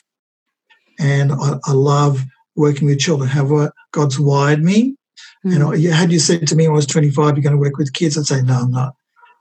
And 0.98 1.32
I, 1.32 1.58
I, 1.66 1.72
love 1.72 2.24
working 2.56 2.86
with 2.86 3.00
children, 3.00 3.28
how 3.28 3.70
God's 3.92 4.18
wired 4.18 4.62
me. 4.62 4.96
Mm. 5.44 5.54
And 5.54 5.92
I, 5.92 5.96
had 5.96 6.12
you 6.12 6.18
said 6.18 6.46
to 6.46 6.56
me 6.56 6.66
when 6.66 6.74
I 6.74 6.76
was 6.76 6.86
25, 6.86 7.36
you're 7.36 7.42
going 7.42 7.52
to 7.52 7.58
work 7.58 7.76
with 7.76 7.92
kids, 7.92 8.16
I'd 8.16 8.26
say, 8.26 8.42
no, 8.42 8.54
I'm 8.54 8.70
not. 8.70 8.94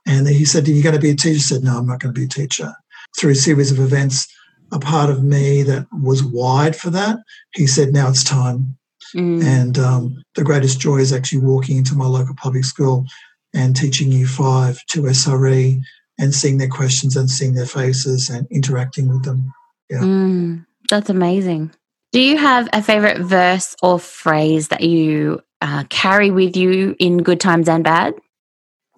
And 0.05 0.27
he 0.27 0.45
said, 0.45 0.67
you're 0.67 0.77
you 0.77 0.83
going 0.83 0.95
to 0.95 1.01
be 1.01 1.11
a 1.11 1.15
teacher? 1.15 1.35
I 1.35 1.39
said, 1.39 1.63
No, 1.63 1.77
I'm 1.77 1.87
not 1.87 1.99
going 1.99 2.13
to 2.13 2.19
be 2.19 2.25
a 2.25 2.29
teacher. 2.29 2.73
Through 3.17 3.31
a 3.31 3.35
series 3.35 3.71
of 3.71 3.79
events, 3.79 4.27
a 4.71 4.79
part 4.79 5.09
of 5.09 5.23
me 5.23 5.63
that 5.63 5.87
was 5.91 6.23
wired 6.23 6.75
for 6.75 6.89
that, 6.89 7.19
he 7.53 7.67
said, 7.67 7.93
Now 7.93 8.09
it's 8.09 8.23
time. 8.23 8.77
Mm. 9.15 9.43
And 9.43 9.79
um, 9.79 10.23
the 10.35 10.43
greatest 10.43 10.79
joy 10.79 10.97
is 10.97 11.13
actually 11.13 11.41
walking 11.41 11.77
into 11.77 11.95
my 11.95 12.05
local 12.05 12.35
public 12.35 12.65
school 12.65 13.05
and 13.53 13.75
teaching 13.75 14.11
year 14.11 14.25
five 14.25 14.83
to 14.87 15.03
SRE 15.03 15.81
and 16.19 16.33
seeing 16.33 16.57
their 16.57 16.69
questions 16.69 17.15
and 17.15 17.29
seeing 17.29 17.53
their 17.53 17.65
faces 17.65 18.29
and 18.29 18.47
interacting 18.49 19.09
with 19.09 19.23
them. 19.23 19.53
Yeah. 19.89 19.99
Mm, 19.99 20.65
that's 20.89 21.09
amazing. 21.09 21.71
Do 22.13 22.21
you 22.21 22.37
have 22.37 22.69
a 22.73 22.81
favorite 22.83 23.17
verse 23.17 23.75
or 23.81 23.99
phrase 23.99 24.67
that 24.67 24.81
you 24.81 25.41
uh, 25.61 25.83
carry 25.89 26.29
with 26.29 26.55
you 26.55 26.95
in 26.99 27.17
good 27.17 27.39
times 27.39 27.67
and 27.67 27.83
bad? 27.83 28.13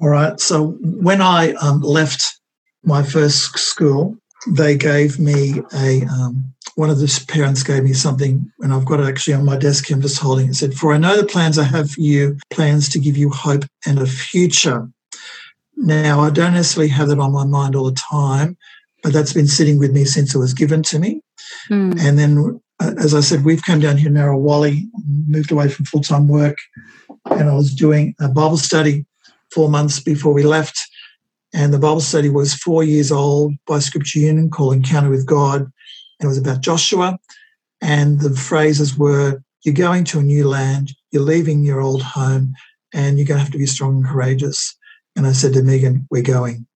All 0.02 0.10
right. 0.10 0.38
So 0.38 0.78
when 0.82 1.22
I 1.22 1.54
um, 1.54 1.80
left 1.80 2.38
my 2.84 3.04
first 3.04 3.58
school, 3.58 4.18
they 4.50 4.76
gave 4.76 5.18
me 5.18 5.62
a 5.74 6.04
um, 6.06 6.54
one 6.76 6.90
of 6.90 7.00
the 7.00 7.26
parents 7.30 7.64
gave 7.64 7.86
me 7.86 7.94
something, 7.94 8.52
and 8.60 8.74
I've 8.74 8.84
got 8.84 9.00
it 9.00 9.08
actually 9.08 9.36
on 9.36 9.46
my 9.46 9.56
desk. 9.56 9.90
I'm 9.90 10.02
just 10.02 10.20
holding 10.20 10.50
it. 10.50 10.56
said, 10.56 10.74
For 10.74 10.94
I 10.94 10.98
know 10.98 11.16
the 11.16 11.26
plans 11.26 11.58
I 11.58 11.64
have 11.64 11.92
for 11.92 12.02
you, 12.02 12.38
plans 12.50 12.90
to 12.90 13.00
give 13.00 13.16
you 13.16 13.30
hope 13.30 13.64
and 13.86 13.98
a 13.98 14.06
future. 14.06 14.90
Now, 15.78 16.20
I 16.20 16.32
don't 16.32 16.54
necessarily 16.54 16.90
have 16.90 17.08
that 17.08 17.20
on 17.20 17.32
my 17.32 17.46
mind 17.46 17.78
all 17.78 17.86
the 17.86 17.94
time, 17.94 18.58
but 19.04 19.14
that's 19.14 19.32
been 19.32 19.48
sitting 19.48 19.80
with 19.80 19.94
me 19.94 20.04
since 20.04 20.36
it 20.36 20.38
was 20.38 20.54
given 20.54 20.84
to 20.84 21.00
me. 21.00 21.22
Mm. 21.70 21.98
And 21.98 22.20
then, 22.20 22.60
Uh, 22.80 22.94
as 22.98 23.14
I 23.14 23.22
said, 23.22 23.46
we've 23.46 23.64
come 23.64 23.80
down 23.80 23.98
here 23.98 24.10
to 24.10 24.16
Narrawallee, 24.16 24.90
moved 25.28 25.52
away 25.52 25.70
from 25.70 25.86
full 25.86 26.02
time 26.02 26.28
work, 26.28 26.58
and 27.26 27.50
I 27.50 27.56
was 27.56 27.74
doing 27.74 28.16
a 28.20 28.28
Bible 28.28 28.58
study 28.58 29.06
four 29.52 29.70
months 29.70 30.00
before 30.00 30.34
we 30.34 30.44
left. 30.44 30.80
And 31.54 31.74
the 31.74 31.80
Bible 31.80 32.02
study 32.02 32.30
was 32.30 32.54
four 32.54 32.84
years 32.84 33.12
old 33.12 33.54
by 33.66 33.80
Scripture 33.80 34.20
Union 34.20 34.50
called 34.50 34.74
Encounter 34.74 35.10
with 35.10 35.26
God. 35.26 35.62
And 35.62 35.72
It 36.24 36.28
was 36.28 36.38
about 36.38 36.62
Joshua. 36.62 37.18
And 37.82 38.20
the 38.20 38.36
phrases 38.36 38.98
were 38.98 39.42
You're 39.64 39.74
going 39.74 40.04
to 40.06 40.20
a 40.20 40.24
new 40.24 40.48
land, 40.48 40.92
you're 41.12 41.24
leaving 41.24 41.64
your 41.64 41.80
old 41.80 42.04
home, 42.04 42.54
and 42.94 43.18
you're 43.18 43.28
going 43.28 43.38
to 43.38 43.44
have 43.44 43.54
to 43.54 43.58
be 43.58 43.66
strong 43.66 43.98
and 43.98 44.06
courageous. 44.06 44.76
And 45.16 45.26
I 45.26 45.32
said 45.32 45.54
to 45.54 45.64
Megan, 45.64 46.08
We're 46.12 46.24
going. 46.24 46.68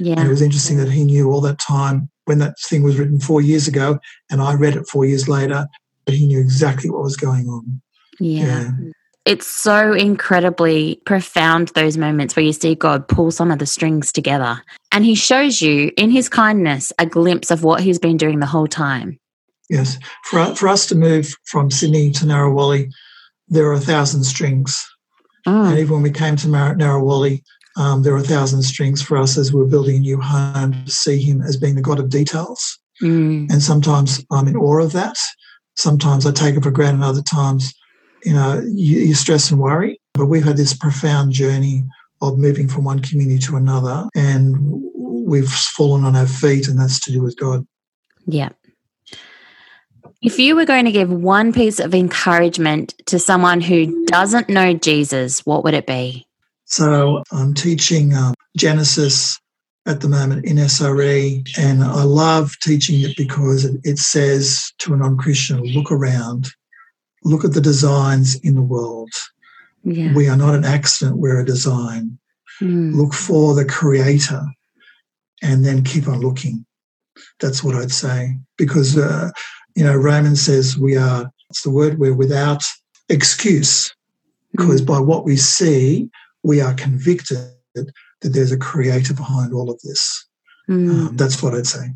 Yeah. 0.00 0.14
And 0.18 0.26
it 0.26 0.30
was 0.30 0.42
interesting 0.42 0.78
that 0.78 0.90
he 0.90 1.04
knew 1.04 1.30
all 1.30 1.40
that 1.42 1.60
time 1.60 2.10
when 2.24 2.38
that 2.38 2.58
thing 2.58 2.82
was 2.82 2.98
written 2.98 3.20
four 3.20 3.40
years 3.40 3.68
ago, 3.68 3.98
and 4.30 4.40
I 4.40 4.54
read 4.54 4.76
it 4.76 4.88
four 4.88 5.04
years 5.04 5.28
later, 5.28 5.66
but 6.04 6.14
he 6.14 6.26
knew 6.26 6.40
exactly 6.40 6.90
what 6.90 7.02
was 7.02 7.16
going 7.16 7.48
on. 7.48 7.80
Yeah. 8.20 8.44
yeah. 8.44 8.70
It's 9.24 9.46
so 9.46 9.94
incredibly 9.94 11.00
profound, 11.06 11.68
those 11.68 11.96
moments 11.96 12.36
where 12.36 12.44
you 12.44 12.52
see 12.52 12.74
God 12.74 13.08
pull 13.08 13.30
some 13.30 13.50
of 13.50 13.58
the 13.58 13.66
strings 13.66 14.12
together. 14.12 14.62
And 14.92 15.04
He 15.04 15.14
shows 15.14 15.62
you, 15.62 15.90
in 15.96 16.10
His 16.10 16.28
kindness, 16.28 16.92
a 16.98 17.06
glimpse 17.06 17.50
of 17.50 17.64
what 17.64 17.80
He's 17.80 17.98
been 17.98 18.18
doing 18.18 18.40
the 18.40 18.46
whole 18.46 18.66
time. 18.66 19.18
Yes. 19.70 19.98
For, 20.24 20.54
for 20.54 20.68
us 20.68 20.86
to 20.88 20.94
move 20.94 21.34
from 21.44 21.70
Sydney 21.70 22.10
to 22.12 22.26
Narrawallee, 22.26 22.92
there 23.48 23.66
are 23.66 23.72
a 23.72 23.80
thousand 23.80 24.24
strings. 24.24 24.86
Mm. 25.46 25.70
And 25.70 25.78
even 25.78 25.94
when 25.94 26.02
we 26.02 26.10
came 26.10 26.36
to 26.36 26.48
Mar- 26.48 26.74
Narrawallee, 26.74 27.42
um, 27.76 28.02
there 28.02 28.14
are 28.14 28.18
a 28.18 28.22
thousand 28.22 28.62
strings 28.62 29.02
for 29.02 29.16
us 29.16 29.36
as 29.36 29.52
we 29.52 29.60
we're 29.60 29.66
building 29.66 29.96
a 29.96 30.00
new 30.00 30.20
home 30.20 30.84
to 30.84 30.90
see 30.90 31.20
Him 31.20 31.42
as 31.42 31.56
being 31.56 31.74
the 31.74 31.82
God 31.82 31.98
of 31.98 32.10
details. 32.10 32.78
Mm. 33.02 33.50
And 33.50 33.62
sometimes 33.62 34.24
I'm 34.30 34.46
in 34.46 34.56
awe 34.56 34.82
of 34.82 34.92
that. 34.92 35.16
Sometimes 35.76 36.24
I 36.24 36.30
take 36.30 36.54
it 36.54 36.62
for 36.62 36.70
granted, 36.70 37.04
other 37.04 37.22
times 37.22 37.74
you 38.24 38.32
know, 38.32 38.60
you, 38.64 39.00
you 39.00 39.14
stress 39.14 39.50
and 39.50 39.60
worry. 39.60 40.00
But 40.14 40.26
we've 40.26 40.44
had 40.44 40.56
this 40.56 40.74
profound 40.74 41.32
journey 41.32 41.84
of 42.22 42.38
moving 42.38 42.68
from 42.68 42.84
one 42.84 43.00
community 43.00 43.38
to 43.40 43.56
another, 43.56 44.08
and 44.14 44.56
we've 44.94 45.48
fallen 45.48 46.04
on 46.04 46.16
our 46.16 46.26
feet, 46.26 46.68
and 46.68 46.78
that's 46.78 47.00
to 47.00 47.12
do 47.12 47.22
with 47.22 47.36
God. 47.36 47.66
Yeah. 48.26 48.50
If 50.22 50.38
you 50.38 50.56
were 50.56 50.64
going 50.64 50.86
to 50.86 50.92
give 50.92 51.10
one 51.10 51.52
piece 51.52 51.78
of 51.78 51.94
encouragement 51.94 52.94
to 53.06 53.18
someone 53.18 53.60
who 53.60 54.06
doesn't 54.06 54.48
know 54.48 54.72
Jesus, 54.72 55.44
what 55.44 55.64
would 55.64 55.74
it 55.74 55.86
be? 55.86 56.26
So 56.74 57.22
I'm 57.30 57.54
teaching 57.54 58.14
um, 58.14 58.34
Genesis 58.56 59.38
at 59.86 60.00
the 60.00 60.08
moment 60.08 60.44
in 60.44 60.56
SRE, 60.56 61.46
and 61.58 61.84
I 61.84 62.02
love 62.02 62.52
teaching 62.62 63.00
it 63.02 63.16
because 63.16 63.64
it, 63.64 63.80
it 63.84 63.98
says 63.98 64.72
to 64.78 64.94
a 64.94 64.96
non 64.96 65.16
Christian, 65.16 65.62
look 65.62 65.92
around 65.92 66.48
look 67.24 67.44
at 67.44 67.52
the 67.52 67.60
designs 67.60 68.36
in 68.40 68.54
the 68.54 68.62
world. 68.62 69.10
Yeah. 69.82 70.14
We 70.14 70.28
are 70.28 70.36
not 70.36 70.54
an 70.54 70.64
accident, 70.64 71.18
we're 71.18 71.40
a 71.40 71.44
design. 71.44 72.18
Mm. 72.60 72.94
Look 72.94 73.12
for 73.12 73.54
the 73.54 73.64
creator 73.64 74.42
and 75.42 75.64
then 75.64 75.82
keep 75.82 76.06
on 76.06 76.20
looking. 76.20 76.64
That's 77.40 77.64
what 77.64 77.74
I'd 77.74 77.90
say. 77.90 78.38
Because, 78.56 78.96
uh, 78.96 79.30
you 79.74 79.84
know, 79.84 79.96
Romans 79.96 80.42
says 80.42 80.78
we 80.78 80.96
are, 80.96 81.30
it's 81.50 81.62
the 81.62 81.70
word, 81.70 81.98
we're 81.98 82.14
without 82.14 82.62
excuse. 83.08 83.94
Because 84.52 84.82
mm. 84.82 84.86
by 84.86 85.00
what 85.00 85.24
we 85.24 85.36
see, 85.36 86.10
we 86.44 86.60
are 86.60 86.74
convicted 86.74 87.38
that 87.74 87.90
there's 88.20 88.52
a 88.52 88.58
creator 88.58 89.14
behind 89.14 89.52
all 89.52 89.70
of 89.70 89.80
this. 89.82 90.26
Mm. 90.68 91.08
Um, 91.08 91.16
that's 91.16 91.42
what 91.42 91.54
I'd 91.54 91.66
say. 91.66 91.86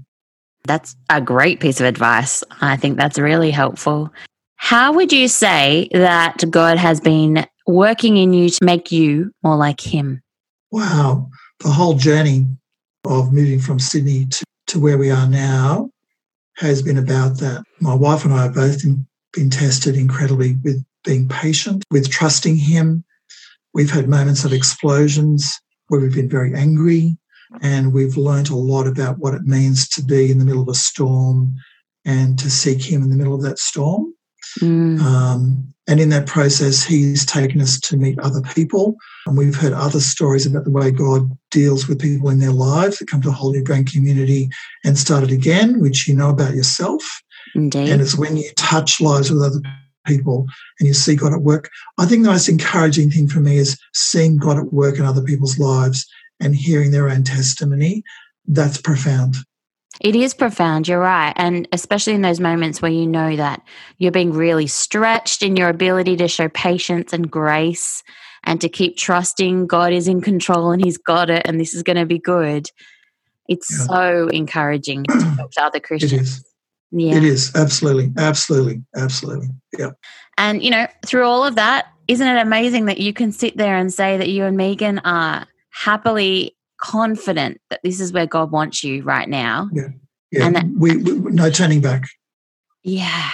That's 0.65 0.97
a 1.09 1.21
great 1.21 1.61
piece 1.61 1.81
of 1.81 1.87
advice. 1.87 2.43
I 2.61 2.77
think 2.77 2.97
that's 2.97 3.19
really 3.19 3.51
helpful. 3.51 4.13
How 4.57 4.93
would 4.93 5.13
you 5.13 5.29
say 5.29 5.89
that 5.93 6.43
God 6.51 6.79
has 6.79 7.01
been 7.01 7.47
working 7.67 8.17
in 8.17 8.33
you 8.33 8.51
to 8.51 8.65
make 8.65 8.91
you 8.91 9.31
more 9.43 9.57
like 9.57 9.81
Him? 9.81 10.21
Wow. 10.73 11.31
The 11.61 11.71
whole 11.71 11.95
journey 11.95 12.47
of 13.07 13.33
moving 13.33 13.61
from 13.61 13.79
Sydney 13.79 14.27
to, 14.27 14.45
to 14.69 14.81
where 14.81 14.99
we 14.99 15.11
are 15.11 15.29
now 15.29 15.91
has 16.57 16.83
been 16.83 16.99
about 16.99 17.39
that. 17.39 17.63
My 17.81 17.95
wife 17.95 18.25
and 18.25 18.35
I 18.35 18.43
have 18.45 18.55
both 18.55 18.83
been 19.33 19.51
tested 19.51 19.97
incredibly 19.97 20.57
with 20.65 20.85
being 21.05 21.29
patient, 21.29 21.85
with 21.91 22.11
trusting 22.11 22.57
Him. 22.57 23.05
We've 23.75 23.91
had 23.91 24.09
moments 24.09 24.45
of 24.45 24.53
explosions 24.53 25.61
where 25.89 26.01
we've 26.01 26.15
been 26.15 26.29
very 26.29 26.55
angry, 26.55 27.17
and 27.63 27.93
we've 27.93 28.17
learned 28.17 28.51
a 28.51 28.57
lot 28.57 28.87
about 28.87 29.19
what 29.19 29.35
it 29.35 29.43
means 29.43 29.89
to 29.91 30.03
be 30.03 30.31
in 30.31 30.39
the 30.39 30.45
middle 30.45 30.63
of 30.63 30.69
a 30.69 30.75
storm 30.75 31.55
and 32.05 32.39
to 32.39 32.51
seek 32.51 32.83
Him 32.83 33.03
in 33.03 33.11
the 33.11 33.17
middle 33.17 33.35
of 33.35 33.43
that 33.43 33.59
storm. 33.59 34.15
Mm. 34.61 35.01
Um, 35.01 35.75
and 35.89 36.01
in 36.01 36.11
that 36.11 36.27
process, 36.27 36.85
he's 36.85 37.25
taken 37.25 37.63
us 37.63 37.81
to 37.81 37.97
meet 37.97 38.19
other 38.19 38.43
people. 38.43 38.97
And 39.27 39.39
we've 39.39 39.57
heard 39.57 39.73
other 39.73 40.01
stories 40.01 40.45
about 40.45 40.65
the 40.65 40.71
way 40.71 40.91
God 40.91 41.31
deals 41.51 41.89
with 41.89 42.01
people 42.01 42.29
in 42.29 42.41
their 42.41 42.53
lives 42.53 42.99
that 42.99 43.09
come 43.09 43.23
to 43.23 43.31
a 43.31 43.33
Holy 43.33 43.63
Brain 43.63 43.87
community 43.87 44.51
and 44.85 44.99
start 44.99 45.25
it 45.25 45.31
again, 45.31 45.81
which 45.81 46.07
you 46.07 46.15
know 46.15 46.29
about 46.29 46.55
yourself. 46.55 47.03
Indeed. 47.55 47.89
And 47.89 48.03
it's 48.03 48.19
when 48.19 48.37
you 48.37 48.51
touch 48.57 49.01
lives 49.01 49.31
with 49.31 49.43
other 49.43 49.61
people 50.09 50.47
and 50.81 50.88
you 50.88 50.94
see 50.94 51.14
God 51.14 51.33
at 51.33 51.42
work. 51.42 51.71
I 51.99 52.07
think 52.07 52.25
the 52.25 52.31
most 52.31 52.49
encouraging 52.49 53.11
thing 53.11 53.29
for 53.29 53.40
me 53.40 53.59
is 53.59 53.79
seeing 53.94 54.38
God 54.38 54.59
at 54.59 54.73
work 54.73 54.99
in 54.99 55.05
other 55.05 55.23
people's 55.23 55.59
lives 55.59 56.07
and 56.40 56.57
hearing 56.57 56.90
their 56.90 57.09
own 57.09 57.23
testimony. 57.23 58.03
That's 58.47 58.81
profound. 58.81 59.37
It 60.01 60.14
is 60.14 60.33
profound, 60.33 60.87
you're 60.87 61.01
right. 61.01 61.33
And 61.37 61.66
especially 61.73 62.14
in 62.14 62.23
those 62.23 62.40
moments 62.40 62.81
where 62.81 62.90
you 62.90 63.07
know 63.07 63.37
that 63.37 63.62
you're 63.99 64.12
being 64.12 64.33
really 64.33 64.66
stretched 64.68 65.42
in 65.42 65.57
your 65.57 65.68
ability 65.68 66.16
to 66.16 66.29
show 66.29 66.49
patience 66.49 67.12
and 67.12 67.31
grace 67.31 68.03
and 68.44 68.61
to 68.61 68.68
keep 68.68 68.97
trusting 68.97 69.66
God 69.66 69.92
is 69.92 70.07
in 70.07 70.21
control 70.21 70.71
and 70.71 70.85
He's 70.85 70.99
got 70.99 71.31
it 71.31 71.42
and 71.47 71.61
this 71.61 71.75
is 71.75 71.83
going 71.83 71.97
to 71.97 72.07
be 72.07 72.18
good. 72.18 72.71
It's 73.49 73.71
yeah. 73.71 73.87
so 73.87 74.29
encouraging 74.29 75.05
to 75.05 75.35
talk 75.37 75.51
to 75.53 75.62
other 75.62 75.81
Christians. 75.81 76.12
It 76.12 76.21
is. 76.21 76.44
Yeah. 76.90 77.16
It 77.16 77.25
is. 77.25 77.55
Absolutely. 77.55 78.12
Absolutely. 78.16 78.83
Absolutely. 78.97 79.49
Yeah. 79.79 79.91
And, 80.37 80.62
you 80.62 80.71
know, 80.71 80.87
through 81.07 81.25
all 81.25 81.45
of 81.45 81.55
that, 81.55 81.87
isn't 82.07 82.27
it 82.27 82.41
amazing 82.41 82.87
that 82.87 82.99
you 82.99 83.12
can 83.12 83.33
sit 83.33 83.57
there 83.57 83.77
and 83.77 83.93
say 83.93 84.17
that 84.17 84.29
you 84.29 84.45
and 84.45 84.57
Megan 84.57 84.99
are 85.01 85.47
happily 85.71 86.57
confident 86.79 87.61
that 87.71 87.81
this 87.83 88.01
is 88.01 88.12
where 88.12 88.27
God 88.27 88.51
wants 88.51 88.83
you 88.83 89.03
right 89.03 89.29
now. 89.29 89.69
Yeah. 89.73 89.88
Yeah. 90.31 90.47
And 90.47 90.57
that, 90.57 90.64
we, 90.77 90.97
we 90.97 91.12
no 91.31 91.51
turning 91.51 91.81
back. 91.81 92.05
Yeah. 92.83 93.31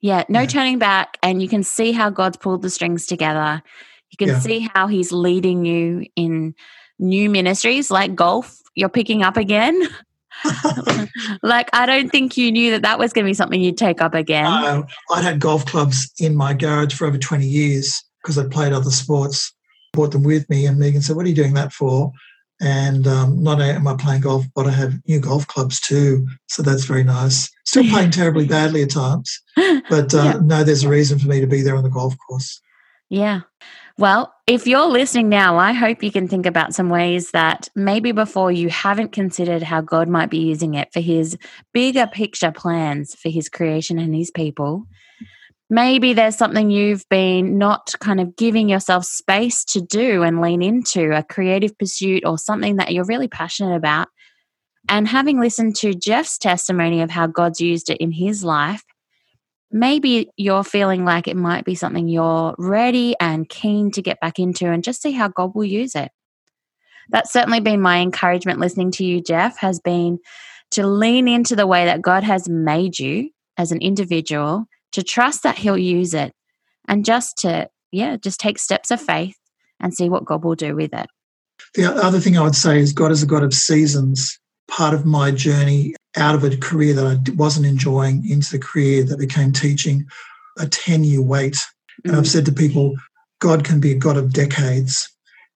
Yeah. 0.00 0.24
No 0.28 0.40
yeah. 0.40 0.46
turning 0.46 0.78
back. 0.78 1.18
And 1.22 1.42
you 1.42 1.48
can 1.48 1.62
see 1.62 1.92
how 1.92 2.10
God's 2.10 2.36
pulled 2.36 2.62
the 2.62 2.70
strings 2.70 3.06
together. 3.06 3.62
You 4.10 4.16
can 4.16 4.28
yeah. 4.28 4.40
see 4.40 4.70
how 4.74 4.86
He's 4.86 5.12
leading 5.12 5.64
you 5.64 6.06
in 6.16 6.54
new 6.98 7.28
ministries 7.30 7.90
like 7.90 8.14
golf, 8.14 8.60
you're 8.74 8.88
picking 8.88 9.22
up 9.22 9.36
again. 9.36 9.80
like, 11.42 11.70
I 11.72 11.86
don't 11.86 12.10
think 12.10 12.36
you 12.36 12.52
knew 12.52 12.70
that 12.72 12.82
that 12.82 12.98
was 12.98 13.12
going 13.12 13.24
to 13.24 13.30
be 13.30 13.34
something 13.34 13.60
you'd 13.60 13.78
take 13.78 14.00
up 14.00 14.14
again. 14.14 14.46
Uh, 14.46 14.82
I'd 15.12 15.24
had 15.24 15.40
golf 15.40 15.66
clubs 15.66 16.12
in 16.18 16.34
my 16.34 16.54
garage 16.54 16.94
for 16.94 17.06
over 17.06 17.18
20 17.18 17.46
years 17.46 18.02
because 18.22 18.38
I 18.38 18.48
played 18.48 18.72
other 18.72 18.90
sports, 18.90 19.52
brought 19.92 20.12
them 20.12 20.22
with 20.22 20.48
me. 20.48 20.66
And 20.66 20.78
Megan 20.78 21.02
said, 21.02 21.16
What 21.16 21.26
are 21.26 21.28
you 21.28 21.34
doing 21.34 21.54
that 21.54 21.72
for? 21.72 22.12
And 22.60 23.06
um, 23.06 23.42
not 23.42 23.60
only 23.60 23.70
am 23.70 23.88
I 23.88 23.96
playing 23.96 24.22
golf, 24.22 24.46
but 24.54 24.66
I 24.66 24.70
have 24.70 24.94
new 25.06 25.20
golf 25.20 25.46
clubs 25.46 25.80
too. 25.80 26.26
So 26.48 26.62
that's 26.62 26.84
very 26.84 27.04
nice. 27.04 27.50
Still 27.66 27.84
playing 27.90 28.10
terribly 28.10 28.46
badly 28.46 28.82
at 28.82 28.90
times, 28.90 29.40
but 29.90 30.14
uh, 30.14 30.22
yeah. 30.24 30.40
no, 30.42 30.64
there's 30.64 30.84
a 30.84 30.88
reason 30.88 31.18
for 31.18 31.28
me 31.28 31.40
to 31.40 31.46
be 31.46 31.62
there 31.62 31.76
on 31.76 31.82
the 31.82 31.90
golf 31.90 32.14
course. 32.28 32.60
Yeah. 33.10 33.40
Well, 33.96 34.34
if 34.46 34.66
you're 34.66 34.86
listening 34.86 35.28
now, 35.28 35.56
I 35.56 35.72
hope 35.72 36.02
you 36.02 36.10
can 36.10 36.26
think 36.26 36.46
about 36.46 36.74
some 36.74 36.88
ways 36.88 37.30
that 37.30 37.68
maybe 37.76 38.12
before 38.12 38.50
you 38.50 38.68
haven't 38.68 39.12
considered 39.12 39.62
how 39.62 39.82
God 39.82 40.08
might 40.08 40.30
be 40.30 40.38
using 40.38 40.74
it 40.74 40.92
for 40.92 41.00
his 41.00 41.38
bigger 41.72 42.06
picture 42.06 42.50
plans 42.50 43.14
for 43.14 43.28
his 43.28 43.48
creation 43.48 43.98
and 43.98 44.14
his 44.14 44.30
people. 44.30 44.86
Maybe 45.70 46.12
there's 46.12 46.36
something 46.36 46.70
you've 46.70 47.08
been 47.08 47.56
not 47.56 47.94
kind 48.00 48.20
of 48.20 48.36
giving 48.36 48.68
yourself 48.68 49.04
space 49.04 49.64
to 49.66 49.80
do 49.80 50.22
and 50.22 50.40
lean 50.40 50.62
into, 50.62 51.16
a 51.16 51.22
creative 51.22 51.76
pursuit 51.78 52.24
or 52.26 52.36
something 52.36 52.76
that 52.76 52.92
you're 52.92 53.04
really 53.04 53.28
passionate 53.28 53.76
about. 53.76 54.08
And 54.88 55.08
having 55.08 55.40
listened 55.40 55.76
to 55.76 55.94
Geoff's 55.94 56.36
testimony 56.36 57.00
of 57.00 57.10
how 57.10 57.26
God's 57.26 57.60
used 57.60 57.88
it 57.88 57.98
in 57.98 58.12
his 58.12 58.44
life, 58.44 58.82
maybe 59.74 60.30
you're 60.36 60.62
feeling 60.62 61.04
like 61.04 61.26
it 61.26 61.36
might 61.36 61.64
be 61.64 61.74
something 61.74 62.06
you're 62.06 62.54
ready 62.58 63.16
and 63.18 63.48
keen 63.48 63.90
to 63.90 64.00
get 64.00 64.20
back 64.20 64.38
into 64.38 64.70
and 64.70 64.84
just 64.84 65.02
see 65.02 65.10
how 65.10 65.26
God 65.26 65.50
will 65.52 65.64
use 65.64 65.96
it. 65.96 66.12
That's 67.10 67.32
certainly 67.32 67.58
been 67.58 67.80
my 67.80 67.98
encouragement 67.98 68.60
listening 68.60 68.92
to 68.92 69.04
you, 69.04 69.20
Geoff, 69.20 69.58
has 69.58 69.80
been 69.80 70.20
to 70.70 70.86
lean 70.86 71.26
into 71.26 71.56
the 71.56 71.66
way 71.66 71.86
that 71.86 72.02
God 72.02 72.22
has 72.22 72.48
made 72.48 73.00
you 73.00 73.30
as 73.58 73.72
an 73.72 73.82
individual, 73.82 74.66
to 74.92 75.02
trust 75.02 75.42
that 75.42 75.58
He'll 75.58 75.76
use 75.76 76.14
it, 76.14 76.32
and 76.86 77.04
just 77.04 77.38
to, 77.38 77.68
yeah, 77.90 78.16
just 78.16 78.40
take 78.40 78.58
steps 78.58 78.92
of 78.92 79.00
faith 79.00 79.36
and 79.80 79.92
see 79.92 80.08
what 80.08 80.24
God 80.24 80.44
will 80.44 80.54
do 80.54 80.74
with 80.76 80.94
it. 80.94 81.06
The 81.74 81.86
other 81.86 82.20
thing 82.20 82.38
I 82.38 82.42
would 82.42 82.56
say 82.56 82.78
is 82.78 82.92
God 82.92 83.10
is 83.10 83.24
a 83.24 83.26
God 83.26 83.42
of 83.42 83.52
seasons. 83.52 84.38
Part 84.68 84.94
of 84.94 85.04
my 85.04 85.30
journey 85.30 85.94
out 86.16 86.34
of 86.34 86.44
a 86.44 86.56
career 86.56 86.94
that 86.94 87.06
I 87.06 87.32
wasn't 87.32 87.66
enjoying 87.66 88.28
into 88.28 88.52
the 88.52 88.58
career 88.58 89.04
that 89.04 89.18
became 89.18 89.52
teaching, 89.52 90.06
a 90.58 90.66
10 90.66 91.04
year 91.04 91.22
wait. 91.22 91.64
And 92.04 92.12
mm-hmm. 92.12 92.18
I've 92.18 92.24
mm. 92.24 92.28
said 92.28 92.46
to 92.46 92.52
people, 92.52 92.94
God 93.40 93.64
can 93.64 93.80
be 93.80 93.92
a 93.92 93.96
God 93.96 94.16
of 94.16 94.32
decades. 94.32 95.10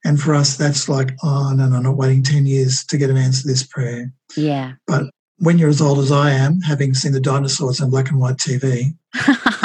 And 0.05 0.21
for 0.21 0.35
us, 0.35 0.57
that's 0.57 0.89
like, 0.89 1.13
oh, 1.23 1.53
no, 1.55 1.69
no, 1.69 1.77
I'm 1.77 1.83
not 1.83 1.97
waiting 1.97 2.23
10 2.23 2.47
years 2.47 2.85
to 2.85 2.99
get 2.99 3.11
an 3.11 3.17
answer 3.17 3.43
to 3.43 3.49
this 3.49 3.65
prayer. 3.65 4.13
Yeah. 4.37 4.75
But 4.87 5.11
when 5.39 5.59
you're 5.59 5.69
as 5.69 5.81
old 5.81 5.99
as 5.99 6.13
I 6.13 6.31
am, 6.31 6.61
having 6.61 6.95
seen 6.95 7.13
the 7.13 7.21
dinosaurs 7.21 7.81
on 7.81 7.91
black 7.91 8.11
and 8.11 8.21
white 8.21 8.37
TV, 8.37 8.95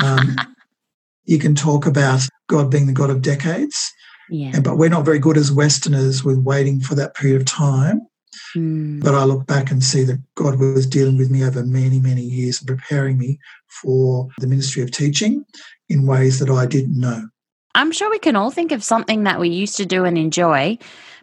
um, 0.04 0.36
you 1.26 1.38
can 1.38 1.56
talk 1.56 1.86
about 1.86 2.22
God 2.48 2.72
being 2.72 2.88
the 2.88 2.94
God 2.94 3.10
of 3.10 3.22
decades. 3.22 3.92
Yeah. 4.30 4.52
And, 4.54 4.64
but 4.64 4.78
we're 4.78 4.90
not 4.90 5.06
very 5.06 5.20
good 5.20 5.38
as 5.38 5.52
Westerners 5.52 6.24
with 6.24 6.38
waiting 6.40 6.80
for 6.80 6.96
that 6.96 7.16
period 7.16 7.42
of 7.42 7.46
time. 7.46 8.08
Mm. 8.56 9.04
But 9.04 9.16
I 9.16 9.24
look 9.24 9.48
back 9.48 9.72
and 9.72 9.84
see 9.84 10.04
that 10.04 10.22
God 10.36 10.60
was 10.60 10.88
dealing 10.88 11.18
with 11.18 11.30
me 11.32 11.44
over 11.44 11.64
many, 11.64 12.00
many 12.00 12.22
years 12.22 12.60
and 12.60 12.68
preparing 12.68 13.18
me 13.18 13.40
for 13.82 14.28
the 14.40 14.48
ministry 14.48 14.84
of 14.84 14.92
teaching 14.92 15.46
in 15.90 16.06
ways 16.06 16.40
that 16.40 16.50
I 16.50 16.66
didn't 16.66 17.00
know. 17.00 17.28
I'm 17.76 17.92
sure 17.92 18.10
we 18.10 18.20
can 18.20 18.36
all 18.36 18.52
think 18.52 18.72
of 18.72 18.84
something 18.84 19.24
that 19.24 19.40
we 19.40 19.50
used 19.50 19.78
to 19.78 19.86
do 19.86 20.06
and 20.06 20.18
enjoy, 20.18 20.78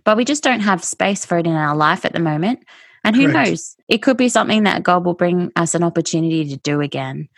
but 0.05 0.17
we 0.17 0.25
just 0.25 0.43
don't 0.43 0.61
have 0.61 0.83
space 0.83 1.25
for 1.25 1.39
it 1.39 1.47
in 1.47 1.53
our 1.53 1.77
life 1.77 2.05
at 2.05 2.13
the 2.13 2.21
moment. 2.21 2.65
And 3.05 3.17
who 3.17 3.29
Correct. 3.29 3.51
knows? 3.51 3.77
It 3.89 3.99
could 3.99 4.17
be 4.17 4.29
something 4.29 4.65
that 4.65 4.83
God 4.83 5.05
will 5.05 5.15
bring 5.15 5.53
us 5.57 5.75
an 5.75 5.83
opportunity 5.83 6.49
to 6.49 6.57
do 6.57 6.81
again. 6.81 7.29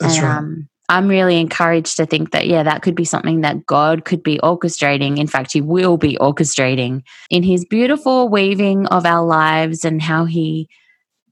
That's 0.00 0.18
and, 0.18 0.26
right. 0.26 0.36
Um, 0.38 0.68
I'm 0.88 1.08
really 1.08 1.38
encouraged 1.38 1.96
to 1.96 2.06
think 2.06 2.30
that, 2.30 2.46
yeah, 2.46 2.62
that 2.62 2.82
could 2.82 2.94
be 2.94 3.04
something 3.04 3.42
that 3.42 3.66
God 3.66 4.04
could 4.04 4.22
be 4.22 4.38
orchestrating. 4.38 5.18
In 5.18 5.26
fact, 5.26 5.52
He 5.52 5.60
will 5.60 5.96
be 5.98 6.16
orchestrating 6.16 7.02
in 7.30 7.42
His 7.42 7.64
beautiful 7.64 8.28
weaving 8.28 8.86
of 8.86 9.04
our 9.04 9.24
lives 9.24 9.84
and 9.84 10.00
how 10.00 10.24
He 10.24 10.68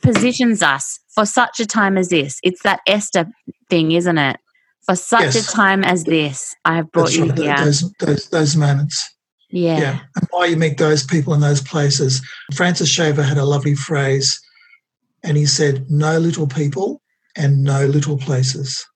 positions 0.02 0.62
us 0.62 1.00
for 1.08 1.24
such 1.24 1.58
a 1.58 1.66
time 1.66 1.96
as 1.96 2.10
this. 2.10 2.38
It's 2.42 2.62
that 2.62 2.80
Esther 2.86 3.26
thing, 3.70 3.92
isn't 3.92 4.18
it? 4.18 4.38
For 4.84 4.94
such 4.94 5.34
yes. 5.34 5.48
a 5.48 5.52
time 5.52 5.82
as 5.82 6.04
this, 6.04 6.54
I 6.64 6.76
have 6.76 6.92
brought 6.92 7.06
That's 7.06 7.16
you 7.16 7.24
right. 7.26 7.38
here. 7.38 7.56
Those, 7.56 7.92
those, 7.98 8.28
those 8.28 8.56
moments. 8.56 9.10
Yeah. 9.50 9.78
yeah. 9.78 10.00
And 10.16 10.28
why 10.30 10.46
you 10.46 10.56
meet 10.56 10.78
those 10.78 11.04
people 11.04 11.32
in 11.34 11.40
those 11.40 11.62
places. 11.62 12.20
Francis 12.54 12.88
Schaeffer 12.88 13.22
had 13.22 13.38
a 13.38 13.44
lovely 13.44 13.74
phrase, 13.74 14.40
and 15.22 15.36
he 15.36 15.46
said, 15.46 15.90
No 15.90 16.18
little 16.18 16.46
people 16.46 17.00
and 17.36 17.64
no 17.64 17.86
little 17.86 18.18
places. 18.18 18.86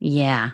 Yeah. 0.00 0.50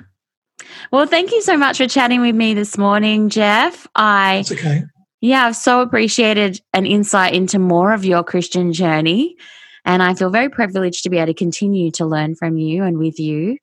Well, 0.93 1.07
thank 1.07 1.33
you 1.33 1.43
so 1.43 1.57
much 1.57 1.79
for 1.79 1.87
chatting 1.87 2.21
with 2.21 2.35
me 2.35 2.55
this 2.55 2.77
morning, 2.77 3.29
Geoff. 3.29 3.87
I 3.95 4.39
It's 4.39 4.53
okay. 4.53 4.85
Yeah, 5.21 5.47
I've 5.47 5.57
so 5.57 5.83
appreciated 5.83 6.61
an 6.73 6.87
insight 6.87 7.35
into 7.35 7.59
more 7.59 7.93
of 7.93 8.05
your 8.05 8.25
Christian 8.25 8.73
journey. 8.73 9.37
And 9.85 10.03
I 10.03 10.15
feel 10.15 10.31
very 10.31 10.49
privileged 10.49 11.03
to 11.03 11.11
be 11.11 11.19
able 11.19 11.27
to 11.27 11.35
continue 11.35 11.91
to 11.93 12.07
learn 12.07 12.35
from 12.35 12.57
you 12.57 12.85
and 12.85 12.99
with 12.99 13.19
you. 13.19 13.59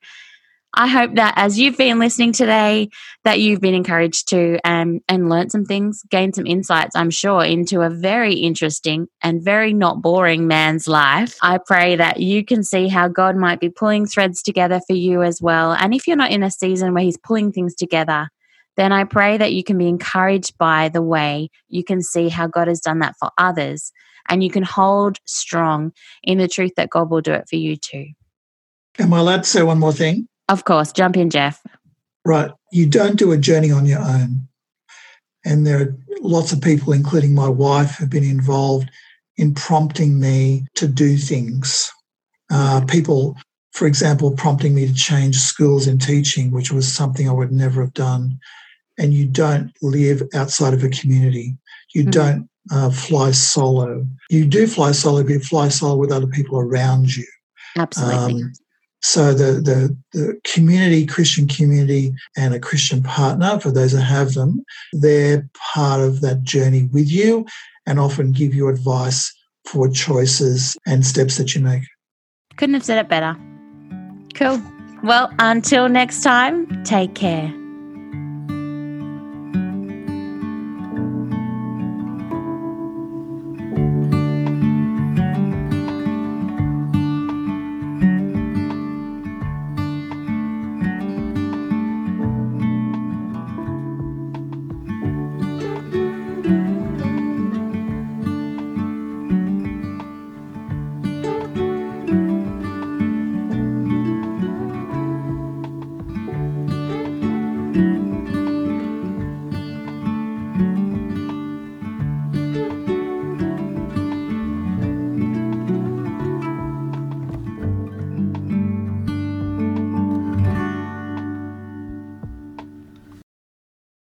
I 0.78 0.86
hope 0.86 1.16
that 1.16 1.34
as 1.38 1.58
you've 1.58 1.76
been 1.76 1.98
listening 1.98 2.34
today, 2.34 2.90
that 3.24 3.40
you've 3.40 3.60
been 3.60 3.74
encouraged 3.74 4.28
to 4.30 4.60
um, 4.64 5.00
and 5.10 5.28
learned 5.28 5.52
some 5.52 5.66
things, 5.66 6.04
gained 6.12 6.36
some 6.36 6.46
insights, 6.46 6.96
I'm 6.96 7.10
sure, 7.10 7.44
into 7.44 7.82
a 7.82 7.90
very 7.90 8.36
interesting 8.36 9.08
and 9.24 9.44
very 9.44 9.74
not 9.74 10.04
boring 10.04 10.46
man's 10.46 10.88
life. 10.88 11.36
I 11.42 11.58
pray 11.58 11.96
that 11.96 12.20
you 12.20 12.46
can 12.46 12.64
see 12.64 12.90
how 12.90 13.08
God 13.08 13.36
might 13.36 13.60
be 13.60 13.70
pulling 13.70 14.06
threads 14.06 14.44
together 14.44 14.80
for 14.86 14.96
you 14.96 15.24
as 15.24 15.42
well. 15.42 15.74
And 15.74 15.96
if 15.96 16.06
you're 16.06 16.16
not 16.16 16.30
in 16.30 16.44
a 16.44 16.52
season 16.52 16.94
where 16.94 17.04
He's 17.04 17.18
pulling 17.18 17.52
things 17.52 17.74
together, 17.74 18.30
then 18.76 18.92
I 18.92 19.06
pray 19.06 19.36
that 19.36 19.54
you 19.54 19.64
can 19.64 19.80
be 19.80 19.88
encouraged 19.88 20.60
by 20.60 20.90
the 20.90 21.02
way 21.02 21.50
you 21.70 21.84
can 21.84 22.04
see 22.04 22.30
how 22.30 22.46
God 22.46 22.68
has 22.68 22.82
done 22.82 23.00
that 23.00 23.16
for 23.20 23.32
others 23.40 23.92
and 24.30 24.44
you 24.44 24.52
can 24.52 24.62
hold 24.62 25.18
strong 25.26 25.92
in 26.22 26.38
the 26.38 26.48
truth 26.48 26.74
that 26.78 26.92
God 26.92 27.10
will 27.10 27.22
do 27.22 27.34
it 27.34 27.50
for 27.50 27.56
you 27.56 27.78
too. 27.78 28.06
Am 29.00 29.12
I 29.12 29.20
allowed 29.20 29.44
to 29.44 29.50
say 29.50 29.64
one 29.64 29.80
more 29.80 29.94
thing? 29.94 30.28
Of 30.50 30.66
course. 30.66 30.92
Jump 30.92 31.18
in, 31.18 31.30
Geoff. 31.30 31.62
Right. 32.26 32.52
You 32.72 32.88
don't 32.88 33.18
do 33.18 33.32
a 33.32 33.38
journey 33.38 33.72
on 33.72 33.86
your 33.86 34.00
own. 34.00 34.48
And 35.46 35.66
there 35.66 35.82
are 35.82 35.96
lots 36.22 36.52
of 36.52 36.62
people, 36.62 36.94
including 36.94 37.34
my 37.34 37.48
wife, 37.48 37.98
have 37.98 38.10
been 38.10 38.24
involved 38.24 38.90
in 39.38 39.54
prompting 39.54 40.20
me 40.20 40.66
to 40.76 40.88
do 40.88 41.16
things. 41.16 41.92
Uh, 42.52 42.82
people, 42.86 43.38
for 43.72 43.88
example, 43.88 44.32
prompting 44.32 44.74
me 44.76 44.88
to 44.88 44.94
change 44.94 45.38
schools 45.38 45.88
in 45.88 46.00
teaching, 46.00 46.52
which 46.52 46.72
was 46.72 46.92
something 46.92 47.30
I 47.30 47.34
would 47.34 47.52
never 47.52 47.82
have 47.82 47.94
done. 47.94 48.40
And 48.98 49.14
you 49.14 49.26
don't 49.28 49.72
live 49.82 50.24
outside 50.34 50.74
of 50.74 50.84
a 50.84 50.90
community. 50.90 51.58
You 51.94 52.02
mm-hmm. 52.02 52.10
don't 52.10 52.50
uh, 52.72 52.90
fly 52.90 53.32
solo. 53.32 54.06
You 54.30 54.46
do 54.46 54.68
fly 54.68 54.92
solo, 54.92 55.24
but 55.24 55.32
you 55.32 55.40
fly 55.40 55.70
solo 55.70 55.96
with 55.96 56.12
other 56.12 56.28
people 56.28 56.60
around 56.60 57.16
you. 57.16 57.28
Absolutely. 57.78 58.44
Um, 58.44 58.54
so 59.02 59.34
the, 59.34 59.62
the, 59.62 59.98
the 60.14 60.40
community, 60.44 61.06
Christian 61.06 61.48
community, 61.48 62.14
and 62.36 62.54
a 62.54 62.60
Christian 62.60 63.04
partner, 63.04 63.60
for 63.60 63.72
those 63.72 63.92
that 63.92 64.02
have 64.02 64.34
them, 64.34 64.64
they're 64.94 65.48
part 65.74 66.02
of 66.02 66.22
that 66.22 66.44
journey 66.44 66.90
with 66.92 67.10
you 67.10 67.46
and 67.86 68.00
often 68.00 68.32
give 68.32 68.54
you 68.54 68.68
advice 68.68 69.34
for 69.66 69.90
choices 69.90 70.78
and 70.86 71.06
steps 71.06 71.38
that 71.38 71.54
you 71.54 71.62
make. 71.62 71.84
Couldn't 72.56 72.74
have 72.74 72.86
said 72.86 72.98
it 72.98 73.10
better. 73.10 73.38
Cool. 74.34 74.62
Well, 75.04 75.32
until 75.40 75.90
next 75.90 76.22
time, 76.22 76.84
take 76.84 77.14
care. 77.14 77.54